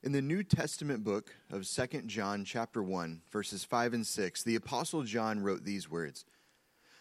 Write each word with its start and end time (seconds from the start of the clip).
In 0.00 0.12
the 0.12 0.22
New 0.22 0.44
Testament 0.44 1.02
book 1.02 1.34
of 1.50 1.68
2 1.68 2.02
John 2.02 2.44
chapter 2.44 2.80
1 2.80 3.22
verses 3.32 3.64
5 3.64 3.94
and 3.94 4.06
6, 4.06 4.42
the 4.44 4.54
apostle 4.54 5.02
John 5.02 5.40
wrote 5.40 5.64
these 5.64 5.90
words: 5.90 6.24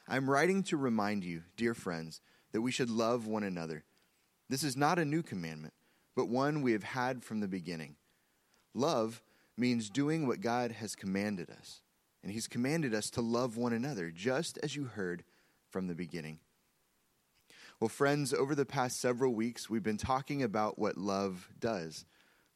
I'm 0.08 0.28
writing 0.28 0.64
to 0.64 0.78
remind 0.78 1.24
you, 1.24 1.44
dear 1.56 1.76
friends, 1.76 2.22
that 2.54 2.62
we 2.62 2.72
should 2.72 2.90
love 2.90 3.28
one 3.28 3.44
another. 3.44 3.84
This 4.50 4.64
is 4.64 4.76
not 4.76 4.98
a 4.98 5.06
new 5.06 5.22
commandment, 5.22 5.76
but 6.16 6.28
one 6.28 6.64
we 6.64 6.72
have 6.72 6.84
had 6.84 7.24
from 7.24 7.40
the 7.40 7.48
beginning. 7.48 7.98
Love 8.74 9.22
means 9.56 9.92
doing 9.92 10.26
what 10.26 10.42
God 10.42 10.72
has 10.72 10.96
commanded 10.96 11.52
us, 11.52 11.84
and 12.24 12.32
he's 12.32 12.48
commanded 12.48 12.96
us 12.96 13.12
to 13.12 13.22
love 13.22 13.58
one 13.58 13.74
another, 13.74 14.10
just 14.10 14.58
as 14.64 14.76
you 14.76 14.86
heard 14.86 15.24
from 15.70 15.86
the 15.86 15.96
beginning. 15.96 16.40
Well, 17.80 17.90
friends, 17.90 18.34
over 18.34 18.56
the 18.56 18.66
past 18.66 19.00
several 19.00 19.36
weeks, 19.36 19.70
we've 19.70 19.84
been 19.84 19.98
talking 19.98 20.42
about 20.42 20.80
what 20.80 20.98
love 20.98 21.50
does. 21.60 22.06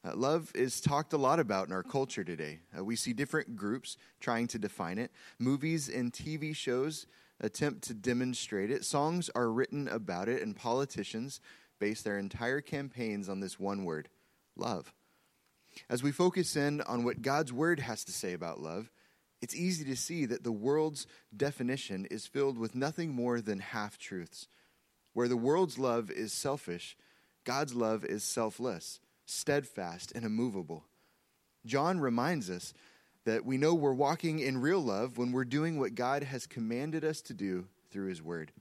Uh, 0.04 0.12
love 0.16 0.50
is 0.54 0.80
talked 0.80 1.12
a 1.12 1.18
lot 1.18 1.38
about 1.38 1.68
in 1.68 1.72
our 1.72 1.84
culture 1.84 2.24
today. 2.24 2.58
Uh, 2.76 2.84
we 2.84 2.96
see 2.96 3.12
different 3.12 3.56
groups 3.56 3.96
trying 4.20 4.48
to 4.48 4.58
define 4.58 4.98
it. 4.98 5.12
Movies 5.38 5.88
and 5.88 6.12
TV 6.12 6.54
shows 6.56 7.06
attempt 7.40 7.82
to 7.82 7.94
demonstrate 7.94 8.70
it. 8.70 8.84
Songs 8.84 9.30
are 9.34 9.50
written 9.50 9.86
about 9.86 10.28
it, 10.28 10.42
and 10.42 10.56
politicians 10.56 11.40
base 11.78 12.02
their 12.02 12.18
entire 12.18 12.60
campaigns 12.60 13.28
on 13.28 13.38
this 13.38 13.60
one 13.60 13.84
word 13.84 14.08
love. 14.56 14.92
As 15.88 16.02
we 16.02 16.10
focus 16.10 16.56
in 16.56 16.80
on 16.82 17.04
what 17.04 17.22
God's 17.22 17.52
word 17.52 17.78
has 17.80 18.04
to 18.04 18.12
say 18.12 18.32
about 18.32 18.60
love, 18.60 18.90
it's 19.40 19.56
easy 19.56 19.84
to 19.84 19.96
see 19.96 20.26
that 20.26 20.42
the 20.42 20.52
world's 20.52 21.06
definition 21.36 22.06
is 22.06 22.26
filled 22.26 22.58
with 22.58 22.74
nothing 22.74 23.12
more 23.12 23.40
than 23.40 23.60
half 23.60 23.98
truths. 23.98 24.48
Where 25.12 25.28
the 25.28 25.36
world's 25.36 25.78
love 25.78 26.10
is 26.10 26.32
selfish, 26.32 26.96
God's 27.44 27.74
love 27.74 28.04
is 28.04 28.24
selfless 28.24 29.00
steadfast, 29.26 30.12
and 30.14 30.24
immovable. 30.24 30.84
John 31.64 32.00
reminds 32.00 32.50
us 32.50 32.74
that 33.24 33.44
we 33.44 33.56
know 33.56 33.74
we're 33.74 33.92
walking 33.92 34.40
in 34.40 34.58
real 34.58 34.80
love 34.80 35.16
when 35.16 35.32
we're 35.32 35.44
doing 35.44 35.78
what 35.78 35.94
God 35.94 36.24
has 36.24 36.46
commanded 36.46 37.04
us 37.04 37.20
to 37.22 37.34
do 37.34 37.66
through 37.90 38.08
His 38.08 38.22
Word. 38.22 38.52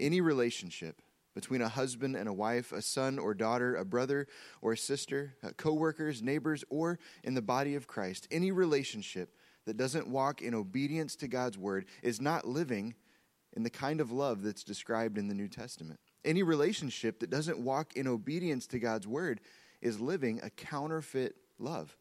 Any 0.00 0.20
relationship 0.20 1.00
between 1.34 1.62
a 1.62 1.68
husband 1.68 2.16
and 2.16 2.28
a 2.28 2.32
wife, 2.32 2.72
a 2.72 2.82
son 2.82 3.18
or 3.18 3.34
daughter, 3.34 3.74
a 3.74 3.84
brother 3.84 4.26
or 4.60 4.72
a 4.72 4.76
sister, 4.76 5.34
uh, 5.42 5.50
co 5.56 5.72
workers, 5.72 6.22
neighbors, 6.22 6.64
or 6.68 6.98
in 7.22 7.34
the 7.34 7.42
body 7.42 7.74
of 7.74 7.86
Christ, 7.86 8.26
any 8.30 8.50
relationship 8.50 9.30
that 9.66 9.76
doesn't 9.76 10.08
walk 10.08 10.42
in 10.42 10.54
obedience 10.54 11.16
to 11.16 11.28
God's 11.28 11.58
Word 11.58 11.86
is 12.02 12.20
not 12.20 12.46
living 12.46 12.94
in 13.52 13.62
the 13.62 13.70
kind 13.70 14.00
of 14.00 14.12
love 14.12 14.42
that's 14.42 14.64
described 14.64 15.16
in 15.18 15.28
the 15.28 15.34
New 15.34 15.48
Testament. 15.48 16.00
Any 16.24 16.42
relationship 16.42 17.20
that 17.20 17.30
doesn't 17.30 17.58
walk 17.58 17.94
in 17.96 18.08
obedience 18.08 18.66
to 18.68 18.78
God's 18.78 19.06
word 19.06 19.40
is 19.82 20.00
living 20.00 20.40
a 20.42 20.50
counterfeit 20.50 21.36
love. 21.58 21.96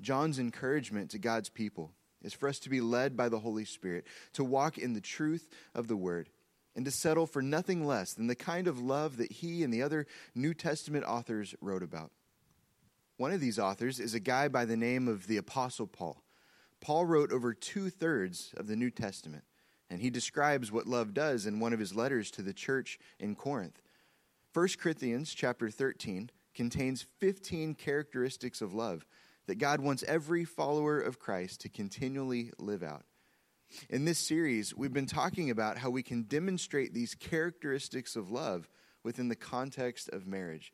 John's 0.00 0.38
encouragement 0.38 1.10
to 1.10 1.18
God's 1.18 1.48
people 1.48 1.92
is 2.22 2.34
for 2.34 2.48
us 2.48 2.58
to 2.60 2.70
be 2.70 2.80
led 2.80 3.16
by 3.16 3.28
the 3.28 3.38
Holy 3.38 3.64
Spirit, 3.64 4.06
to 4.32 4.44
walk 4.44 4.78
in 4.78 4.92
the 4.92 5.00
truth 5.00 5.48
of 5.74 5.88
the 5.88 5.96
word, 5.96 6.28
and 6.74 6.84
to 6.84 6.90
settle 6.90 7.26
for 7.26 7.40
nothing 7.40 7.86
less 7.86 8.12
than 8.14 8.26
the 8.26 8.34
kind 8.34 8.66
of 8.66 8.80
love 8.80 9.16
that 9.18 9.30
he 9.30 9.62
and 9.62 9.72
the 9.72 9.82
other 9.82 10.06
New 10.34 10.52
Testament 10.52 11.04
authors 11.04 11.54
wrote 11.60 11.82
about. 11.82 12.10
One 13.16 13.32
of 13.32 13.40
these 13.40 13.58
authors 13.58 14.00
is 14.00 14.14
a 14.14 14.20
guy 14.20 14.48
by 14.48 14.64
the 14.64 14.76
name 14.76 15.06
of 15.06 15.28
the 15.28 15.36
Apostle 15.36 15.86
Paul. 15.86 16.22
Paul 16.80 17.06
wrote 17.06 17.32
over 17.32 17.54
two 17.54 17.90
thirds 17.90 18.52
of 18.56 18.66
the 18.66 18.76
New 18.76 18.90
Testament. 18.90 19.44
And 19.94 20.02
he 20.02 20.10
describes 20.10 20.72
what 20.72 20.88
love 20.88 21.14
does 21.14 21.46
in 21.46 21.60
one 21.60 21.72
of 21.72 21.78
his 21.78 21.94
letters 21.94 22.28
to 22.32 22.42
the 22.42 22.52
church 22.52 22.98
in 23.20 23.36
Corinth. 23.36 23.80
1 24.52 24.68
Corinthians 24.76 25.32
chapter 25.32 25.70
13 25.70 26.30
contains 26.52 27.06
15 27.20 27.76
characteristics 27.76 28.60
of 28.60 28.74
love 28.74 29.06
that 29.46 29.60
God 29.60 29.78
wants 29.78 30.02
every 30.08 30.44
follower 30.44 30.98
of 30.98 31.20
Christ 31.20 31.60
to 31.60 31.68
continually 31.68 32.50
live 32.58 32.82
out. 32.82 33.04
In 33.88 34.04
this 34.04 34.18
series, 34.18 34.74
we've 34.74 34.92
been 34.92 35.06
talking 35.06 35.48
about 35.48 35.78
how 35.78 35.90
we 35.90 36.02
can 36.02 36.22
demonstrate 36.22 36.92
these 36.92 37.14
characteristics 37.14 38.16
of 38.16 38.32
love 38.32 38.68
within 39.04 39.28
the 39.28 39.36
context 39.36 40.08
of 40.08 40.26
marriage. 40.26 40.72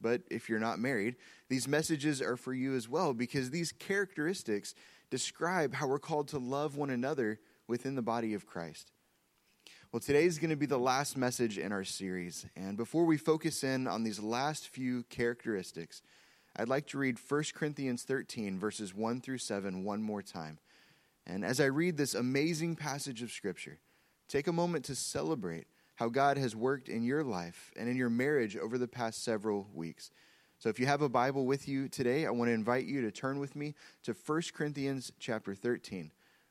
But 0.00 0.22
if 0.28 0.48
you're 0.48 0.58
not 0.58 0.80
married, 0.80 1.14
these 1.48 1.68
messages 1.68 2.20
are 2.20 2.36
for 2.36 2.52
you 2.52 2.74
as 2.74 2.88
well 2.88 3.14
because 3.14 3.50
these 3.50 3.70
characteristics 3.70 4.74
describe 5.08 5.72
how 5.72 5.86
we're 5.86 6.00
called 6.00 6.26
to 6.28 6.38
love 6.38 6.76
one 6.76 6.90
another 6.90 7.38
within 7.68 7.94
the 7.94 8.02
body 8.02 8.34
of 8.34 8.46
Christ. 8.46 8.92
Well, 9.92 10.00
today 10.00 10.24
is 10.24 10.38
going 10.38 10.50
to 10.50 10.56
be 10.56 10.66
the 10.66 10.78
last 10.78 11.16
message 11.16 11.58
in 11.58 11.72
our 11.72 11.84
series. 11.84 12.46
And 12.56 12.76
before 12.76 13.04
we 13.04 13.16
focus 13.16 13.64
in 13.64 13.86
on 13.86 14.02
these 14.02 14.20
last 14.20 14.68
few 14.68 15.04
characteristics, 15.04 16.02
I'd 16.56 16.68
like 16.68 16.86
to 16.88 16.98
read 16.98 17.18
1 17.18 17.44
Corinthians 17.54 18.02
13, 18.02 18.58
verses 18.58 18.94
1 18.94 19.20
through 19.20 19.38
7, 19.38 19.84
one 19.84 20.02
more 20.02 20.22
time. 20.22 20.58
And 21.26 21.44
as 21.44 21.60
I 21.60 21.66
read 21.66 21.96
this 21.96 22.14
amazing 22.14 22.76
passage 22.76 23.22
of 23.22 23.30
Scripture, 23.30 23.78
take 24.28 24.46
a 24.46 24.52
moment 24.52 24.84
to 24.86 24.94
celebrate 24.94 25.66
how 25.96 26.08
God 26.08 26.36
has 26.36 26.54
worked 26.54 26.88
in 26.88 27.02
your 27.02 27.24
life 27.24 27.72
and 27.76 27.88
in 27.88 27.96
your 27.96 28.10
marriage 28.10 28.56
over 28.56 28.78
the 28.78 28.88
past 28.88 29.24
several 29.24 29.68
weeks. 29.74 30.10
So 30.58 30.68
if 30.68 30.80
you 30.80 30.86
have 30.86 31.02
a 31.02 31.08
Bible 31.08 31.46
with 31.46 31.68
you 31.68 31.88
today, 31.88 32.26
I 32.26 32.30
want 32.30 32.48
to 32.48 32.54
invite 32.54 32.86
you 32.86 33.02
to 33.02 33.10
turn 33.10 33.38
with 33.38 33.54
me 33.56 33.74
to 34.04 34.14
1 34.14 34.42
Corinthians 34.54 35.12
chapter 35.18 35.54
13. 35.54 36.12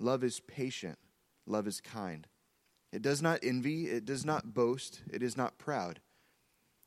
Love 0.00 0.24
is 0.24 0.40
patient. 0.40 0.98
Love 1.46 1.68
is 1.68 1.80
kind. 1.80 2.26
It 2.90 3.02
does 3.02 3.22
not 3.22 3.40
envy. 3.42 3.86
It 3.86 4.04
does 4.04 4.24
not 4.24 4.54
boast. 4.54 5.02
It 5.12 5.22
is 5.22 5.36
not 5.36 5.58
proud. 5.58 6.00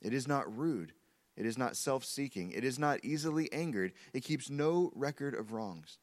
It 0.01 0.13
is 0.13 0.27
not 0.27 0.57
rude. 0.57 0.93
It 1.37 1.45
is 1.45 1.57
not 1.57 1.77
self 1.77 2.03
seeking. 2.03 2.51
It 2.51 2.63
is 2.63 2.77
not 2.77 2.99
easily 3.03 3.51
angered. 3.53 3.93
It 4.13 4.23
keeps 4.23 4.49
no 4.49 4.91
record 4.95 5.35
of 5.35 5.53
wrongs. 5.53 5.99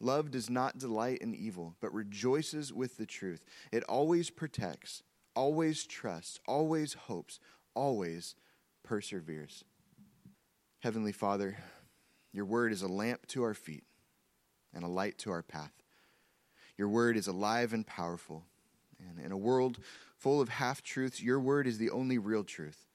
Love 0.00 0.30
does 0.30 0.48
not 0.48 0.78
delight 0.78 1.18
in 1.18 1.34
evil, 1.34 1.74
but 1.80 1.92
rejoices 1.92 2.72
with 2.72 2.96
the 2.96 3.06
truth. 3.06 3.44
It 3.72 3.82
always 3.84 4.30
protects, 4.30 5.02
always 5.34 5.84
trusts, 5.84 6.38
always 6.46 6.94
hopes, 6.94 7.40
always 7.74 8.36
perseveres. 8.84 9.64
Heavenly 10.80 11.10
Father, 11.10 11.58
your 12.32 12.44
word 12.44 12.72
is 12.72 12.82
a 12.82 12.88
lamp 12.88 13.26
to 13.28 13.42
our 13.42 13.54
feet 13.54 13.84
and 14.72 14.84
a 14.84 14.88
light 14.88 15.18
to 15.18 15.32
our 15.32 15.42
path. 15.42 15.72
Your 16.78 16.88
word 16.88 17.16
is 17.16 17.26
alive 17.26 17.72
and 17.72 17.86
powerful. 17.86 18.44
And 19.00 19.24
in 19.24 19.32
a 19.32 19.36
world 19.36 19.78
full 20.16 20.40
of 20.40 20.48
half 20.48 20.82
truths, 20.82 21.22
your 21.22 21.40
word 21.40 21.66
is 21.66 21.78
the 21.78 21.90
only 21.90 22.16
real 22.18 22.44
truth. 22.44 22.86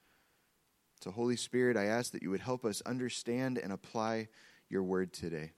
So, 1.00 1.10
Holy 1.10 1.36
Spirit, 1.36 1.76
I 1.76 1.84
ask 1.84 2.12
that 2.12 2.22
you 2.22 2.30
would 2.30 2.40
help 2.40 2.64
us 2.64 2.82
understand 2.86 3.58
and 3.58 3.72
apply 3.72 4.28
your 4.70 4.82
word 4.82 5.12
today. 5.12 5.52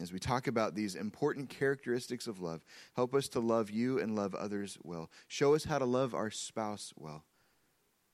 As 0.00 0.12
we 0.12 0.18
talk 0.18 0.46
about 0.46 0.74
these 0.74 0.94
important 0.94 1.48
characteristics 1.48 2.26
of 2.26 2.40
love, 2.40 2.64
help 2.94 3.14
us 3.14 3.28
to 3.30 3.40
love 3.40 3.70
you 3.70 3.98
and 3.98 4.16
love 4.16 4.34
others 4.34 4.78
well. 4.82 5.10
Show 5.28 5.54
us 5.54 5.64
how 5.64 5.78
to 5.78 5.84
love 5.84 6.14
our 6.14 6.30
spouse 6.30 6.92
well. 6.96 7.24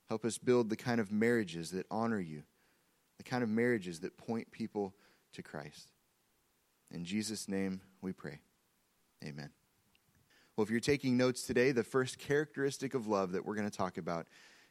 Help 0.09 0.25
us 0.25 0.38
build 0.38 0.71
the 0.71 0.77
kind 0.77 1.00
of 1.00 1.12
marriages 1.12 1.71
that 1.71 1.87
honor 1.91 2.21
you, 2.21 2.43
the 3.19 3.25
kind 3.25 3.43
of 3.43 3.50
marriages 3.50 4.00
that 4.00 4.17
point 4.17 4.50
people 4.50 4.94
to 5.35 5.43
Christ. 5.43 5.93
In 6.91 7.05
Jesus' 7.05 7.47
name 7.47 7.82
we 8.00 8.12
pray. 8.12 8.41
Amen. 9.25 9.50
Well, 10.56 10.65
if 10.65 10.70
you're 10.70 10.81
taking 10.81 11.17
notes 11.17 11.43
today, 11.43 11.73
the 11.73 11.85
first 11.85 12.19
characteristic 12.19 12.94
of 12.94 13.06
love 13.06 13.32
that 13.32 13.44
we're 13.44 13.55
going 13.55 13.70
to 13.70 13.76
talk 13.76 13.99
about 13.99 14.26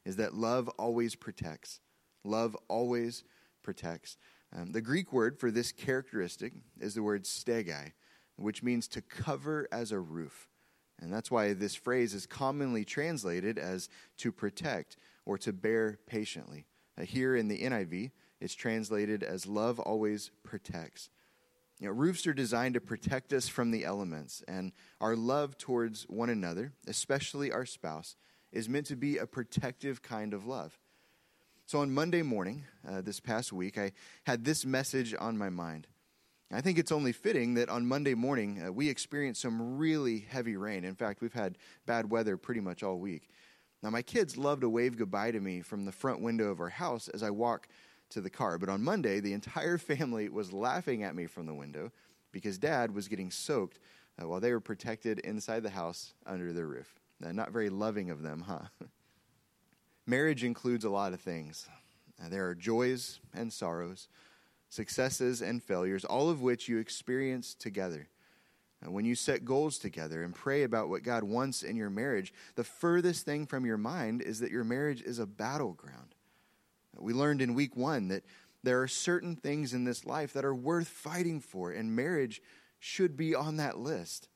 is 0.05 0.17
that 0.17 0.33
love 0.33 0.67
always 0.77 1.15
protects. 1.15 1.79
Love 2.23 2.55
always 2.67 3.23
protects. 3.63 4.17
Um, 4.55 4.71
the 4.71 4.81
Greek 4.81 5.11
word 5.11 5.37
for 5.39 5.51
this 5.51 5.71
characteristic 5.71 6.53
is 6.79 6.95
the 6.95 7.03
word 7.03 7.25
stegai, 7.25 7.89
which 8.37 8.63
means 8.63 8.87
to 8.89 9.01
cover 9.01 9.67
as 9.71 9.91
a 9.91 9.99
roof. 9.99 10.49
And 10.99 11.13
that's 11.13 11.29
why 11.29 11.53
this 11.53 11.75
phrase 11.75 12.13
is 12.13 12.25
commonly 12.25 12.83
translated 12.83 13.57
as 13.57 13.89
to 14.17 14.31
protect 14.31 14.97
or 15.25 15.37
to 15.39 15.53
bear 15.53 15.99
patiently. 16.07 16.65
Uh, 16.97 17.03
here 17.03 17.35
in 17.35 17.47
the 17.47 17.59
NIV, 17.59 18.11
it's 18.39 18.55
translated 18.55 19.23
as 19.23 19.45
love 19.45 19.79
always 19.79 20.31
protects. 20.43 21.09
You 21.79 21.87
know, 21.87 21.93
roofs 21.93 22.25
are 22.25 22.33
designed 22.33 22.73
to 22.73 22.81
protect 22.81 23.33
us 23.33 23.47
from 23.47 23.69
the 23.71 23.85
elements, 23.85 24.43
and 24.47 24.71
our 24.99 25.15
love 25.15 25.57
towards 25.57 26.03
one 26.03 26.29
another, 26.29 26.73
especially 26.87 27.51
our 27.51 27.65
spouse, 27.65 28.15
is 28.51 28.67
meant 28.67 28.87
to 28.87 28.95
be 28.95 29.17
a 29.17 29.27
protective 29.27 30.01
kind 30.01 30.33
of 30.33 30.47
love. 30.47 30.79
So 31.67 31.79
on 31.79 31.93
Monday 31.93 32.23
morning, 32.23 32.63
uh, 32.87 33.01
this 33.01 33.19
past 33.19 33.53
week, 33.53 33.77
I 33.77 33.91
had 34.25 34.43
this 34.43 34.65
message 34.65 35.13
on 35.19 35.37
my 35.37 35.49
mind. 35.49 35.85
I 36.51 36.61
think 36.61 36.77
it's 36.79 36.93
only 36.93 37.11
fitting 37.11 37.55
that 37.55 37.69
on 37.69 37.85
Monday 37.85 38.13
morning 38.13 38.63
uh, 38.65 38.71
we 38.71 38.89
experienced 38.89 39.41
some 39.41 39.77
really 39.77 40.19
heavy 40.19 40.55
rain. 40.55 40.85
In 40.85 40.95
fact, 40.95 41.21
we've 41.21 41.33
had 41.33 41.57
bad 41.85 42.09
weather 42.09 42.37
pretty 42.37 42.61
much 42.61 42.83
all 42.83 42.97
week. 42.97 43.29
Now, 43.83 43.89
my 43.89 44.01
kids 44.01 44.37
love 44.37 44.61
to 44.61 44.69
wave 44.69 44.97
goodbye 44.97 45.31
to 45.31 45.39
me 45.39 45.61
from 45.61 45.85
the 45.85 45.91
front 45.91 46.21
window 46.21 46.49
of 46.49 46.61
our 46.61 46.69
house 46.69 47.09
as 47.09 47.21
I 47.21 47.29
walk 47.29 47.67
to 48.09 48.21
the 48.21 48.29
car. 48.29 48.57
But 48.57 48.69
on 48.69 48.83
Monday, 48.83 49.19
the 49.19 49.33
entire 49.33 49.77
family 49.77 50.29
was 50.29 50.53
laughing 50.53 51.03
at 51.03 51.15
me 51.15 51.25
from 51.25 51.45
the 51.45 51.53
window 51.53 51.91
because 52.31 52.57
dad 52.57 52.93
was 52.93 53.07
getting 53.07 53.31
soaked 53.31 53.79
uh, 54.21 54.27
while 54.27 54.39
they 54.39 54.51
were 54.51 54.59
protected 54.59 55.19
inside 55.19 55.63
the 55.63 55.69
house 55.69 56.13
under 56.25 56.53
their 56.53 56.67
roof. 56.67 56.99
Uh, 57.23 57.31
not 57.31 57.51
very 57.51 57.69
loving 57.69 58.09
of 58.09 58.21
them, 58.21 58.41
huh? 58.47 58.67
Marriage 60.05 60.43
includes 60.43 60.85
a 60.85 60.89
lot 60.89 61.13
of 61.13 61.19
things. 61.19 61.67
Uh, 62.23 62.29
there 62.29 62.47
are 62.47 62.55
joys 62.55 63.19
and 63.33 63.51
sorrows, 63.51 64.07
successes 64.69 65.41
and 65.41 65.61
failures, 65.61 66.05
all 66.05 66.29
of 66.29 66.41
which 66.41 66.67
you 66.67 66.77
experience 66.77 67.53
together. 67.53 68.07
Uh, 68.85 68.91
when 68.91 69.05
you 69.05 69.15
set 69.15 69.45
goals 69.45 69.77
together 69.77 70.23
and 70.23 70.35
pray 70.35 70.63
about 70.63 70.89
what 70.89 71.03
God 71.03 71.23
wants 71.23 71.63
in 71.63 71.75
your 71.75 71.89
marriage, 71.89 72.33
the 72.55 72.63
furthest 72.63 73.25
thing 73.25 73.45
from 73.45 73.65
your 73.65 73.77
mind 73.77 74.21
is 74.21 74.39
that 74.39 74.51
your 74.51 74.63
marriage 74.63 75.01
is 75.01 75.19
a 75.19 75.25
battleground. 75.25 76.15
We 76.99 77.13
learned 77.13 77.41
in 77.41 77.53
week 77.53 77.75
one 77.75 78.09
that 78.09 78.23
there 78.63 78.81
are 78.81 78.87
certain 78.87 79.35
things 79.35 79.73
in 79.73 79.83
this 79.83 80.05
life 80.05 80.33
that 80.33 80.45
are 80.45 80.55
worth 80.55 80.87
fighting 80.87 81.39
for, 81.39 81.71
and 81.71 81.95
marriage 81.95 82.41
should 82.79 83.15
be 83.15 83.35
on 83.35 83.57
that 83.57 83.77
list. 83.77 84.29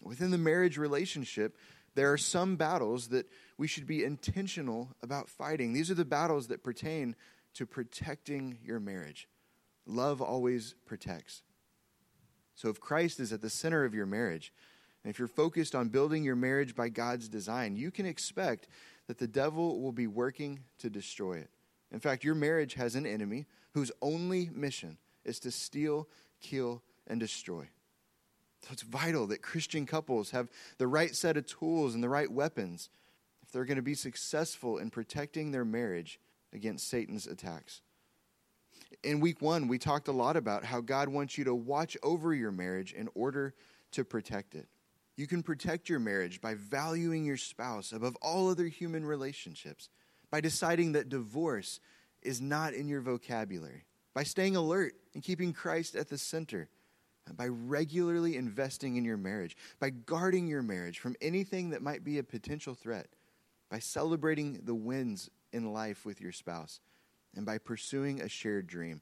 Within 0.00 0.30
the 0.30 0.38
marriage 0.38 0.78
relationship, 0.78 1.56
there 1.94 2.12
are 2.12 2.18
some 2.18 2.56
battles 2.56 3.08
that 3.08 3.28
we 3.56 3.66
should 3.66 3.86
be 3.86 4.04
intentional 4.04 4.90
about 5.02 5.28
fighting. 5.28 5.72
These 5.72 5.90
are 5.90 5.94
the 5.94 6.04
battles 6.04 6.46
that 6.48 6.62
pertain 6.62 7.16
to 7.54 7.66
protecting 7.66 8.58
your 8.62 8.78
marriage. 8.78 9.28
Love 9.86 10.22
always 10.22 10.74
protects. 10.86 11.42
So 12.54 12.68
if 12.68 12.80
Christ 12.80 13.20
is 13.20 13.32
at 13.32 13.40
the 13.40 13.50
center 13.50 13.84
of 13.84 13.94
your 13.94 14.06
marriage, 14.06 14.52
and 15.02 15.10
if 15.10 15.18
you're 15.18 15.28
focused 15.28 15.74
on 15.74 15.88
building 15.88 16.24
your 16.24 16.36
marriage 16.36 16.74
by 16.74 16.88
God's 16.88 17.28
design, 17.28 17.76
you 17.76 17.90
can 17.90 18.06
expect 18.06 18.68
that 19.06 19.18
the 19.18 19.28
devil 19.28 19.80
will 19.80 19.92
be 19.92 20.06
working 20.06 20.60
to 20.78 20.90
destroy 20.90 21.38
it. 21.38 21.50
In 21.92 22.00
fact, 22.00 22.24
your 22.24 22.34
marriage 22.34 22.74
has 22.74 22.94
an 22.94 23.06
enemy 23.06 23.46
whose 23.72 23.92
only 24.02 24.50
mission 24.52 24.98
is 25.24 25.38
to 25.40 25.50
steal, 25.50 26.08
kill, 26.40 26.82
and 27.06 27.18
destroy. 27.18 27.68
So 28.62 28.70
it's 28.72 28.82
vital 28.82 29.26
that 29.28 29.42
Christian 29.42 29.86
couples 29.86 30.30
have 30.30 30.50
the 30.78 30.86
right 30.86 31.14
set 31.14 31.36
of 31.36 31.46
tools 31.46 31.94
and 31.94 32.02
the 32.02 32.08
right 32.08 32.30
weapons 32.30 32.90
if 33.42 33.52
they're 33.52 33.64
going 33.64 33.76
to 33.76 33.82
be 33.82 33.94
successful 33.94 34.78
in 34.78 34.90
protecting 34.90 35.50
their 35.50 35.64
marriage 35.64 36.18
against 36.52 36.88
Satan's 36.88 37.26
attacks. 37.26 37.82
In 39.02 39.20
week 39.20 39.40
one, 39.40 39.68
we 39.68 39.78
talked 39.78 40.08
a 40.08 40.12
lot 40.12 40.36
about 40.36 40.64
how 40.64 40.80
God 40.80 41.08
wants 41.08 41.38
you 41.38 41.44
to 41.44 41.54
watch 41.54 41.96
over 42.02 42.34
your 42.34 42.50
marriage 42.50 42.92
in 42.92 43.08
order 43.14 43.54
to 43.92 44.04
protect 44.04 44.54
it. 44.54 44.68
You 45.16 45.26
can 45.26 45.42
protect 45.42 45.88
your 45.88 45.98
marriage 45.98 46.40
by 46.40 46.54
valuing 46.54 47.24
your 47.24 47.36
spouse 47.36 47.92
above 47.92 48.16
all 48.22 48.48
other 48.50 48.66
human 48.66 49.04
relationships, 49.04 49.88
by 50.30 50.40
deciding 50.40 50.92
that 50.92 51.08
divorce 51.08 51.80
is 52.22 52.40
not 52.40 52.74
in 52.74 52.88
your 52.88 53.00
vocabulary, 53.00 53.84
by 54.14 54.22
staying 54.22 54.56
alert 54.56 54.94
and 55.14 55.22
keeping 55.22 55.52
Christ 55.52 55.94
at 55.94 56.08
the 56.08 56.18
center 56.18 56.68
by 57.36 57.48
regularly 57.48 58.36
investing 58.36 58.96
in 58.96 59.04
your 59.04 59.16
marriage, 59.16 59.56
by 59.80 59.90
guarding 59.90 60.46
your 60.46 60.62
marriage 60.62 60.98
from 60.98 61.16
anything 61.20 61.70
that 61.70 61.82
might 61.82 62.04
be 62.04 62.18
a 62.18 62.22
potential 62.22 62.74
threat, 62.74 63.08
by 63.70 63.78
celebrating 63.78 64.60
the 64.64 64.74
wins 64.74 65.30
in 65.52 65.72
life 65.72 66.04
with 66.04 66.20
your 66.20 66.32
spouse, 66.32 66.80
and 67.34 67.44
by 67.44 67.58
pursuing 67.58 68.20
a 68.20 68.28
shared 68.28 68.66
dream. 68.66 69.00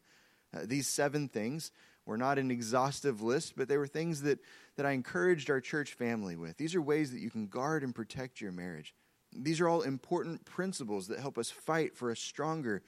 Uh, 0.55 0.61
these 0.65 0.89
seven 0.89 1.29
things 1.29 1.71
were 2.05 2.17
not 2.17 2.39
an 2.39 2.51
exhaustive 2.51 3.21
list, 3.23 3.55
but 3.57 3.69
they 3.69 3.77
were 3.77 3.87
things 3.87 4.23
that, 4.23 4.39
that 4.77 4.87
I 4.87 4.93
encouraged 4.93 5.51
our 5.51 5.61
church 5.61 5.95
family 5.95 6.37
with. 6.37 6.57
These 6.57 6.75
are 6.75 6.83
ways 6.83 7.13
that 7.13 7.21
you 7.21 7.31
can 7.31 7.47
guard 7.47 7.83
and 7.83 7.95
protect 7.95 8.41
your 8.41 8.53
marriage. 8.53 8.95
These 9.43 9.61
are 9.61 9.69
all 9.69 9.83
important 9.83 10.45
principles 10.45 11.09
that 11.09 11.19
help 11.19 11.39
us 11.39 11.51
fight 11.51 11.97
for 11.97 12.11
a 12.11 12.17
stronger 12.17 12.83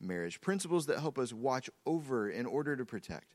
marriage, 0.00 0.40
principles 0.40 0.86
that 0.86 0.98
help 0.98 1.18
us 1.18 1.32
watch 1.32 1.70
over 1.86 2.30
in 2.30 2.46
order 2.46 2.76
to 2.76 2.84
protect. 2.84 3.34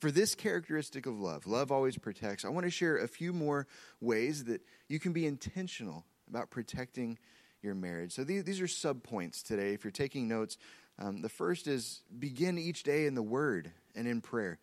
For 0.00 0.10
this 0.10 0.34
characteristic 0.34 1.06
of 1.06 1.18
love, 1.18 1.46
love 1.46 1.72
always 1.72 1.98
protects, 1.98 2.44
I 2.44 2.50
want 2.50 2.64
to 2.64 2.70
share 2.70 2.98
a 2.98 3.08
few 3.08 3.32
more 3.32 3.66
ways 4.00 4.44
that 4.44 4.62
you 4.88 5.00
can 5.00 5.12
be 5.12 5.26
intentional 5.26 6.04
about 6.28 6.50
protecting 6.50 7.18
your 7.62 7.74
marriage. 7.74 8.12
So 8.12 8.22
these, 8.22 8.44
these 8.44 8.60
are 8.60 8.68
sub 8.68 9.02
points 9.02 9.42
today. 9.42 9.72
If 9.72 9.82
you're 9.82 9.90
taking 9.90 10.28
notes, 10.28 10.56
um, 11.00 11.20
the 11.22 11.28
first 11.28 11.66
is 11.66 12.02
begin 12.16 12.58
each 12.58 12.84
day 12.84 13.06
in 13.06 13.14
the 13.14 13.22
Word 13.22 13.72
and 13.96 14.06
in 14.06 14.20
prayer. 14.20 14.58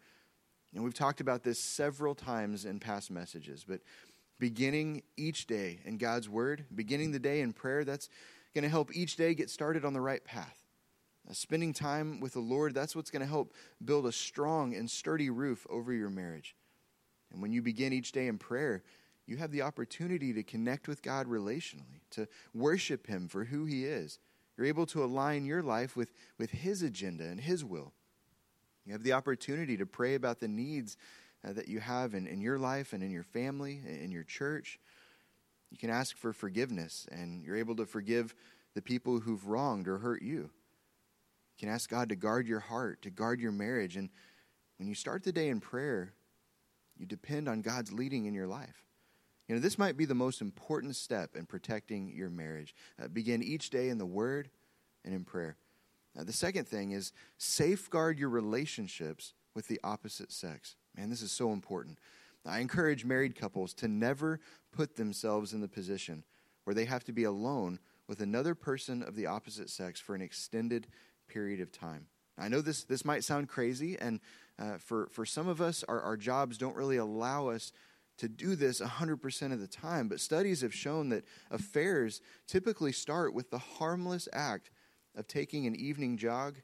And 0.73 0.83
we've 0.83 0.93
talked 0.93 1.21
about 1.21 1.43
this 1.43 1.59
several 1.59 2.15
times 2.15 2.65
in 2.65 2.79
past 2.79 3.09
messages, 3.09 3.65
but 3.67 3.79
beginning 4.39 5.03
each 5.17 5.47
day 5.47 5.79
in 5.85 5.97
God's 5.97 6.29
Word, 6.29 6.65
beginning 6.73 7.11
the 7.11 7.19
day 7.19 7.41
in 7.41 7.53
prayer, 7.53 7.83
that's 7.83 8.09
going 8.53 8.63
to 8.63 8.69
help 8.69 8.95
each 8.95 9.15
day 9.15 9.33
get 9.33 9.49
started 9.49 9.85
on 9.85 9.93
the 9.93 10.01
right 10.01 10.23
path. 10.23 10.63
Uh, 11.29 11.33
spending 11.33 11.73
time 11.73 12.19
with 12.19 12.33
the 12.33 12.39
Lord, 12.39 12.73
that's 12.73 12.95
what's 12.95 13.11
going 13.11 13.21
to 13.21 13.27
help 13.27 13.53
build 13.83 14.05
a 14.05 14.11
strong 14.11 14.75
and 14.75 14.89
sturdy 14.89 15.29
roof 15.29 15.65
over 15.69 15.91
your 15.91 16.09
marriage. 16.09 16.55
And 17.31 17.41
when 17.41 17.51
you 17.51 17.61
begin 17.61 17.93
each 17.93 18.11
day 18.11 18.27
in 18.27 18.37
prayer, 18.37 18.83
you 19.25 19.37
have 19.37 19.51
the 19.51 19.63
opportunity 19.63 20.33
to 20.33 20.43
connect 20.43 20.87
with 20.87 21.01
God 21.01 21.27
relationally, 21.27 22.01
to 22.11 22.27
worship 22.53 23.07
Him 23.07 23.27
for 23.27 23.45
who 23.45 23.65
He 23.65 23.85
is. 23.85 24.19
You're 24.55 24.67
able 24.67 24.85
to 24.87 25.03
align 25.03 25.45
your 25.45 25.63
life 25.63 25.95
with, 25.95 26.13
with 26.37 26.51
His 26.51 26.81
agenda 26.81 27.25
and 27.25 27.39
His 27.39 27.65
will. 27.65 27.91
You 28.85 28.93
have 28.93 29.03
the 29.03 29.13
opportunity 29.13 29.77
to 29.77 29.85
pray 29.85 30.13
about 30.13 30.39
the 30.39 30.47
needs 30.47 30.95
uh, 31.45 31.53
that 31.53 31.67
you 31.67 31.79
have 31.79 32.13
in, 32.13 32.27
in 32.27 32.41
your 32.41 32.57
life 32.57 32.93
and 32.93 33.03
in 33.03 33.11
your 33.11 33.23
family, 33.23 33.81
in 33.85 34.11
your 34.11 34.23
church. 34.23 34.79
You 35.71 35.77
can 35.77 35.89
ask 35.89 36.17
for 36.17 36.33
forgiveness, 36.33 37.07
and 37.11 37.43
you're 37.43 37.57
able 37.57 37.75
to 37.75 37.85
forgive 37.85 38.33
the 38.73 38.81
people 38.81 39.19
who've 39.19 39.47
wronged 39.47 39.87
or 39.87 39.97
hurt 39.97 40.21
you. 40.21 40.49
You 41.57 41.59
can 41.59 41.69
ask 41.69 41.89
God 41.89 42.09
to 42.09 42.15
guard 42.15 42.47
your 42.47 42.59
heart, 42.59 43.01
to 43.03 43.09
guard 43.09 43.39
your 43.39 43.51
marriage. 43.51 43.95
And 43.95 44.09
when 44.77 44.87
you 44.87 44.95
start 44.95 45.23
the 45.23 45.31
day 45.31 45.49
in 45.49 45.59
prayer, 45.59 46.13
you 46.97 47.05
depend 47.05 47.47
on 47.47 47.61
God's 47.61 47.91
leading 47.91 48.25
in 48.25 48.33
your 48.33 48.47
life. 48.47 48.85
You 49.47 49.55
know, 49.55 49.61
this 49.61 49.77
might 49.77 49.95
be 49.95 50.05
the 50.05 50.15
most 50.15 50.41
important 50.41 50.95
step 50.95 51.35
in 51.35 51.45
protecting 51.45 52.11
your 52.15 52.29
marriage. 52.29 52.73
Uh, 53.01 53.07
begin 53.07 53.43
each 53.43 53.69
day 53.69 53.89
in 53.89 53.97
the 53.97 54.05
Word 54.05 54.49
and 55.03 55.13
in 55.13 55.23
prayer. 55.23 55.57
Uh, 56.17 56.23
the 56.23 56.33
second 56.33 56.67
thing 56.67 56.91
is 56.91 57.11
safeguard 57.37 58.17
your 58.17 58.29
relationships 58.29 59.33
with 59.53 59.67
the 59.67 59.79
opposite 59.83 60.31
sex. 60.31 60.75
Man, 60.97 61.09
this 61.09 61.21
is 61.21 61.31
so 61.31 61.51
important. 61.51 61.97
I 62.45 62.59
encourage 62.59 63.05
married 63.05 63.35
couples 63.35 63.73
to 63.75 63.87
never 63.87 64.39
put 64.71 64.95
themselves 64.95 65.53
in 65.53 65.61
the 65.61 65.67
position 65.67 66.23
where 66.63 66.73
they 66.73 66.85
have 66.85 67.03
to 67.05 67.11
be 67.11 67.23
alone 67.23 67.79
with 68.07 68.21
another 68.21 68.53
person 68.53 69.01
of 69.01 69.15
the 69.15 69.25
opposite 69.25 69.69
sex 69.69 69.99
for 69.99 70.15
an 70.15 70.21
extended 70.21 70.87
period 71.27 71.59
of 71.59 71.71
time. 71.71 72.05
I 72.37 72.49
know 72.49 72.61
this, 72.61 72.83
this 72.83 73.05
might 73.05 73.23
sound 73.23 73.47
crazy, 73.47 73.97
and 73.97 74.19
uh, 74.59 74.77
for, 74.77 75.07
for 75.11 75.25
some 75.25 75.47
of 75.47 75.61
us, 75.61 75.83
our, 75.87 76.01
our 76.01 76.17
jobs 76.17 76.57
don't 76.57 76.75
really 76.75 76.97
allow 76.97 77.47
us 77.47 77.71
to 78.17 78.29
do 78.29 78.55
this 78.55 78.79
100% 78.79 79.51
of 79.51 79.59
the 79.59 79.67
time, 79.67 80.07
but 80.07 80.19
studies 80.19 80.61
have 80.61 80.73
shown 80.73 81.09
that 81.09 81.25
affairs 81.51 82.21
typically 82.47 82.91
start 82.91 83.33
with 83.33 83.51
the 83.51 83.57
harmless 83.57 84.27
act 84.31 84.69
of 85.15 85.27
taking 85.27 85.65
an 85.65 85.75
evening 85.75 86.17
jog, 86.17 86.57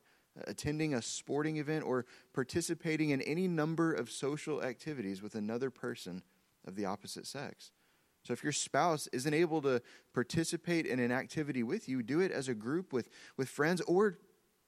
attending 0.46 0.94
a 0.94 1.02
sporting 1.02 1.58
event, 1.58 1.84
or 1.84 2.06
participating 2.34 3.10
in 3.10 3.22
any 3.22 3.48
number 3.48 3.94
of 3.94 4.10
social 4.10 4.64
activities 4.64 5.22
with 5.22 5.36
another 5.36 5.70
person 5.70 6.24
of 6.66 6.76
the 6.76 6.86
opposite 6.86 7.28
sex. 7.28 7.72
So 8.24 8.34
if 8.34 8.44
your 8.44 8.54
spouse 8.54 9.08
isn't 9.12 9.34
able 9.34 9.62
to 9.64 9.82
participate 10.14 10.86
in 10.86 11.00
an 11.00 11.12
activity 11.12 11.64
with 11.64 11.90
you, 11.90 12.04
do 12.04 12.20
it 12.20 12.32
as 12.32 12.48
a 12.48 12.54
group 12.54 12.94
with, 12.94 13.10
with 13.36 13.50
friends 13.50 13.82
or 13.82 14.20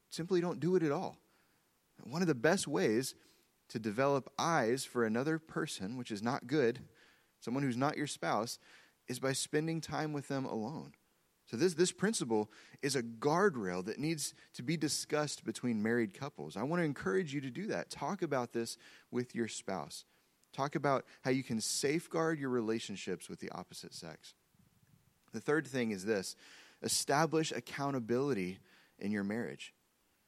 simply 0.10 0.42
don't 0.42 0.60
do 0.60 0.76
it 0.76 0.84
at 0.84 0.92
all. 0.92 1.18
One 2.04 2.22
of 2.22 2.28
the 2.28 2.36
best 2.36 2.68
ways 2.68 3.14
to 3.70 3.80
develop 3.80 4.32
eyes 4.38 4.86
for 4.86 5.06
another 5.06 5.40
person, 5.40 5.98
which 5.98 6.12
is 6.12 6.24
not 6.24 6.48
good, 6.48 6.80
someone 7.40 7.64
who's 7.64 7.78
not 7.78 7.98
your 7.98 8.08
spouse, 8.08 8.58
is 9.08 9.20
by 9.20 9.34
spending 9.34 9.82
time 9.82 10.14
with 10.14 10.28
them 10.28 10.46
alone. 10.46 10.94
So, 11.54 11.58
this, 11.58 11.76
this 11.76 11.92
principle 11.92 12.50
is 12.82 12.96
a 12.96 13.04
guardrail 13.04 13.86
that 13.86 14.00
needs 14.00 14.34
to 14.56 14.64
be 14.64 14.76
discussed 14.76 15.46
between 15.46 15.84
married 15.84 16.20
couples. 16.20 16.58
I 16.58 16.64
want 16.64 16.80
to 16.80 16.84
encourage 16.84 17.32
you 17.32 17.42
to 17.42 17.52
do 17.52 17.68
that. 17.68 17.92
Talk 17.92 18.24
about 18.24 18.54
this 18.54 18.76
with 19.12 19.36
your 19.36 19.48
spouse. 19.48 20.06
Talk 20.52 20.74
about 20.74 21.06
how 21.22 21.30
you 21.30 21.44
can 21.44 21.62
safeguard 21.62 22.40
your 22.40 22.50
relationships 22.50 23.30
with 23.30 23.40
the 23.40 23.52
opposite 23.52 23.94
sex. 23.94 24.34
The 25.32 25.40
third 25.40 25.68
thing 25.68 25.92
is 25.92 26.06
this 26.06 26.36
establish 26.82 27.52
accountability 27.52 28.58
in 28.98 29.12
your 29.12 29.24
marriage. 29.24 29.76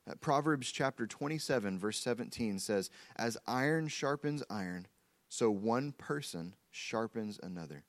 Uh, 0.08 0.13
Proverbs 0.22 0.72
chapter 0.72 1.08
27, 1.08 1.79
verse 1.79 1.98
17 1.98 2.60
says, 2.60 2.91
As 3.15 3.36
iron 3.48 3.88
sharpens 3.88 4.44
iron, 4.48 4.86
so 5.27 5.50
one 5.50 5.91
person 5.91 6.53
sharpens 6.70 7.39
another. 7.41 7.84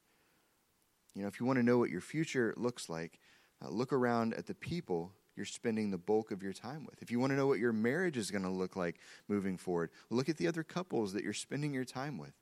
You 1.16 1.22
know, 1.22 1.28
if 1.28 1.40
you 1.40 1.46
want 1.46 1.58
to 1.58 1.62
know 1.62 1.78
what 1.78 1.88
your 1.88 2.02
future 2.02 2.52
looks 2.58 2.90
like, 2.90 3.18
uh, 3.64 3.70
look 3.70 3.90
around 3.92 4.34
at 4.34 4.46
the 4.46 4.54
people 4.54 5.12
you're 5.34 5.46
spending 5.46 5.90
the 5.90 5.98
bulk 5.98 6.30
of 6.30 6.42
your 6.42 6.52
time 6.52 6.84
with. 6.84 7.00
If 7.00 7.10
you 7.10 7.18
want 7.18 7.30
to 7.30 7.36
know 7.36 7.46
what 7.46 7.58
your 7.58 7.72
marriage 7.72 8.18
is 8.18 8.30
going 8.30 8.44
to 8.44 8.50
look 8.50 8.76
like 8.76 8.96
moving 9.26 9.56
forward, 9.56 9.90
look 10.10 10.28
at 10.28 10.36
the 10.36 10.46
other 10.46 10.62
couples 10.62 11.14
that 11.14 11.24
you're 11.24 11.32
spending 11.32 11.72
your 11.72 11.84
time 11.84 12.18
with. 12.18 12.34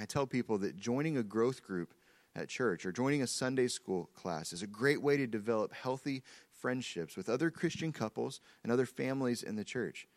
I 0.00 0.04
tell 0.04 0.26
people 0.26 0.58
that 0.58 0.76
joining 0.76 1.16
a 1.16 1.22
growth 1.22 1.62
group 1.62 1.94
at 2.34 2.48
church 2.48 2.86
or 2.86 2.92
joining 2.92 3.22
a 3.22 3.26
Sunday 3.26 3.68
school 3.68 4.08
class 4.14 4.52
is 4.52 4.62
a 4.62 4.66
great 4.66 5.00
way 5.00 5.16
to 5.16 5.26
develop 5.26 5.72
healthy 5.72 6.22
friendships 6.50 7.16
with 7.16 7.28
other 7.28 7.50
Christian 7.50 7.92
couples 7.92 8.40
and 8.64 8.72
other 8.72 8.86
families 8.86 9.42
in 9.42 9.54
the 9.54 9.64
church. 9.64 10.08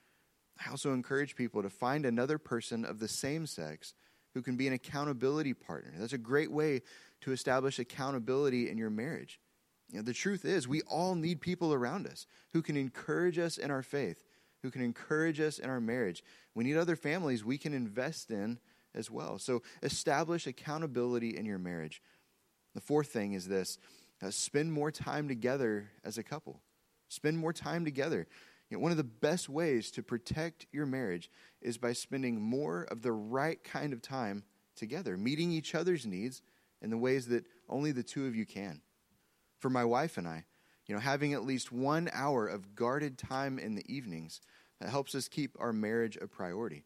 I 0.66 0.72
also 0.72 0.94
encourage 0.94 1.36
people 1.36 1.62
to 1.62 1.70
find 1.70 2.06
another 2.06 2.38
person 2.38 2.86
of 2.86 3.00
the 3.00 3.08
same 3.08 3.46
sex 3.46 3.94
who 4.36 4.42
can 4.42 4.58
be 4.58 4.68
an 4.68 4.74
accountability 4.74 5.54
partner. 5.54 5.94
That's 5.98 6.14
a 6.14 6.18
great 6.18 6.52
way 6.52 6.82
to 7.26 7.32
establish 7.32 7.80
accountability 7.80 8.70
in 8.70 8.78
your 8.78 8.92
marriage. 8.92 9.40
You 9.90 9.98
know, 9.98 10.04
the 10.04 10.14
truth 10.14 10.46
is, 10.46 10.68
we 10.68 10.84
all 10.84 11.16
need 11.16 11.42
people 11.42 11.74
around 11.74 12.06
us 12.06 12.28
who 12.54 12.62
can 12.62 12.78
encourage 12.78 13.40
us 13.40 13.58
in 13.58 13.72
our 13.72 13.82
faith, 13.82 14.24
who 14.62 14.70
can 14.70 14.84
encourage 14.84 15.40
us 15.40 15.58
in 15.58 15.68
our 15.68 15.82
marriage. 15.82 16.24
We 16.54 16.64
need 16.64 16.78
other 16.78 16.96
families 16.96 17.44
we 17.44 17.58
can 17.58 17.74
invest 17.74 18.30
in 18.30 18.60
as 18.94 19.10
well. 19.10 19.40
So 19.40 19.64
establish 19.82 20.46
accountability 20.46 21.36
in 21.36 21.48
your 21.48 21.58
marriage. 21.58 22.00
The 22.76 22.82
fourth 22.82 23.08
thing 23.08 23.34
is 23.34 23.48
this 23.48 23.80
uh, 24.22 24.30
spend 24.30 24.72
more 24.72 24.92
time 24.92 25.28
together 25.28 25.90
as 26.04 26.20
a 26.20 26.24
couple. 26.24 26.62
Spend 27.10 27.40
more 27.40 27.54
time 27.54 27.86
together. 27.86 28.28
You 28.70 28.78
know, 28.78 28.84
one 28.84 28.92
of 28.92 28.98
the 28.98 29.04
best 29.04 29.50
ways 29.50 29.90
to 29.92 30.04
protect 30.04 30.68
your 30.72 30.86
marriage 30.86 31.32
is 31.60 31.80
by 31.80 31.94
spending 31.94 32.40
more 32.40 32.84
of 32.84 33.02
the 33.02 33.12
right 33.12 33.64
kind 33.64 33.94
of 33.94 34.04
time 34.04 34.44
together, 34.76 35.18
meeting 35.18 35.52
each 35.52 35.74
other's 35.74 36.06
needs 36.06 36.44
in 36.82 36.90
the 36.90 36.98
ways 36.98 37.28
that 37.28 37.46
only 37.70 37.92
the 37.92 38.04
two 38.04 38.26
of 38.26 38.36
you 38.36 38.46
can. 38.46 38.82
For 39.60 39.70
my 39.70 39.84
wife 39.84 40.18
and 40.18 40.28
I, 40.28 40.46
you 40.86 40.94
know, 40.94 41.02
having 41.02 41.34
at 41.34 41.46
least 41.46 41.72
one 41.72 42.10
hour 42.14 42.48
of 42.48 42.76
guarded 42.76 43.18
time 43.18 43.58
in 43.58 43.76
the 43.76 43.94
evenings 43.94 44.42
that 44.80 44.90
helps 44.90 45.16
us 45.16 45.28
keep 45.28 45.56
our 45.60 45.74
marriage 45.74 46.18
a 46.22 46.28
priority. 46.28 46.86